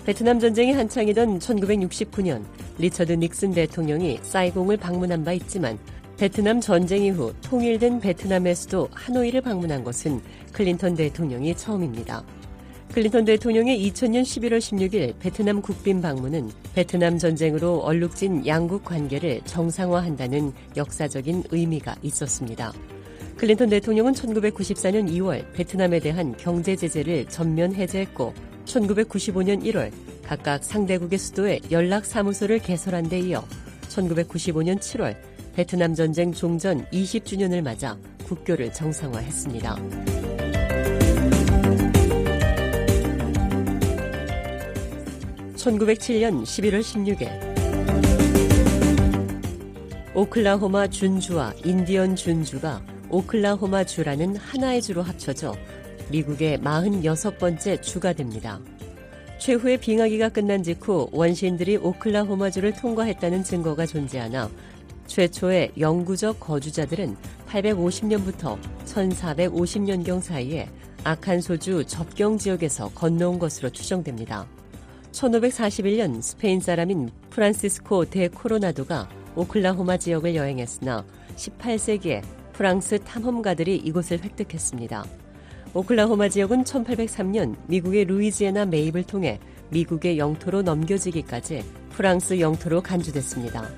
[0.06, 2.44] 베트남 전쟁이 한창이던 1969년
[2.78, 5.80] 리처드 닉슨 대통령이 사이공을 방문한 바 있지만
[6.18, 10.20] 베트남 전쟁 이후 통일된 베트남의 수도 하노이를 방문한 것은
[10.52, 12.22] 클린턴 대통령이 처음입니다.
[12.94, 21.46] 클린턴 대통령의 2000년 11월 16일 베트남 국빈 방문은 베트남 전쟁으로 얼룩진 양국 관계를 정상화한다는 역사적인
[21.50, 22.72] 의미가 있었습니다.
[23.38, 28.32] 클린턴 대통령은 1994년 2월 베트남에 대한 경제 제재를 전면 해제했고
[28.66, 29.92] 1995년 1월
[30.24, 33.44] 각각 상대국의 수도에 연락 사무소를 개설한 데 이어
[33.90, 35.18] 1995년 7월
[35.56, 40.43] 베트남 전쟁 종전 20주년을 맞아 국교를 정상화했습니다.
[45.64, 47.54] 1907년 11월 16일
[50.14, 55.56] 오클라호마 준주와 인디언 준주가 오클라호마 주라는 하나의 주로 합쳐져
[56.10, 58.60] 미국의 46번째 주가 됩니다.
[59.40, 64.50] 최후의 빙하기가 끝난 직후 원시인들이 오클라호마주를 통과했다는 증거가 존재하나
[65.08, 67.16] 최초의 영구적 거주자들은
[67.48, 70.68] 850년부터 1450년경 사이에
[71.06, 74.46] 아칸소주 접경 지역에서 건너온 것으로 추정됩니다.
[75.14, 81.06] 1541년 스페인 사람인 프란시스코 데 코로나도가 오클라호마 지역을 여행했으나
[81.36, 85.06] 18세기에 프랑스 탐험가들이 이곳을 획득했습니다.
[85.74, 89.40] 오클라호마 지역은 1803년 미국의 루이지애나 매입을 통해
[89.70, 93.70] 미국의 영토로 넘겨지기까지 프랑스 영토로 간주됐습니다.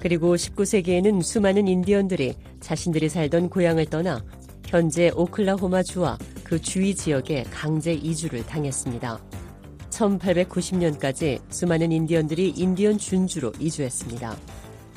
[0.00, 4.24] 그리고 19세기에는 수많은 인디언들이 자신들이 살던 고향을 떠나
[4.66, 9.37] 현재 오클라호마 주와 그 주위 지역에 강제 이주를 당했습니다.
[9.98, 14.36] 1890년까지 수많은 인디언들이 인디언 준주로 이주했습니다.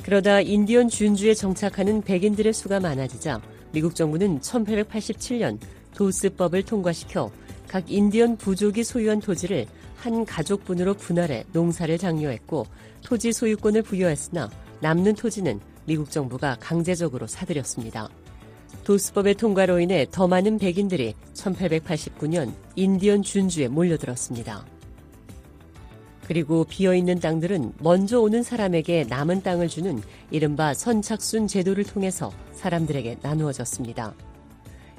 [0.02, 3.40] 그러다 인디언 준주에 정착하는 백인들의 수가 많아지자
[3.72, 5.58] 미국 정부는 1887년
[5.94, 7.30] 도스법을 통과시켜
[7.68, 12.66] 각 인디언 부족이 소유한 토지를 한 가족분으로 분할해 농사를 장려했고
[13.04, 14.50] 토지 소유권을 부여했으나
[14.80, 18.08] 남는 토지는 미국 정부가 강제적으로 사들였습니다.
[18.84, 24.64] 도스법의 통과로 인해 더 많은 백인들이 1889년 인디언 준주에 몰려들었습니다.
[26.26, 30.00] 그리고 비어있는 땅들은 먼저 오는 사람에게 남은 땅을 주는
[30.30, 34.14] 이른바 선착순 제도를 통해서 사람들에게 나누어졌습니다.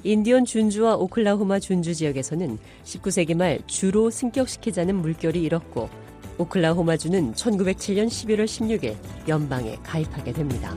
[0.02, 5.88] 인디언 준주와 오클라호마 준주 지역에서는 19세기 말 주로 승격시키자는 물결이 일었고
[6.36, 8.96] 오클라호마주는 1907년 11월 16일
[9.28, 10.76] 연방에 가입하게 됩니다.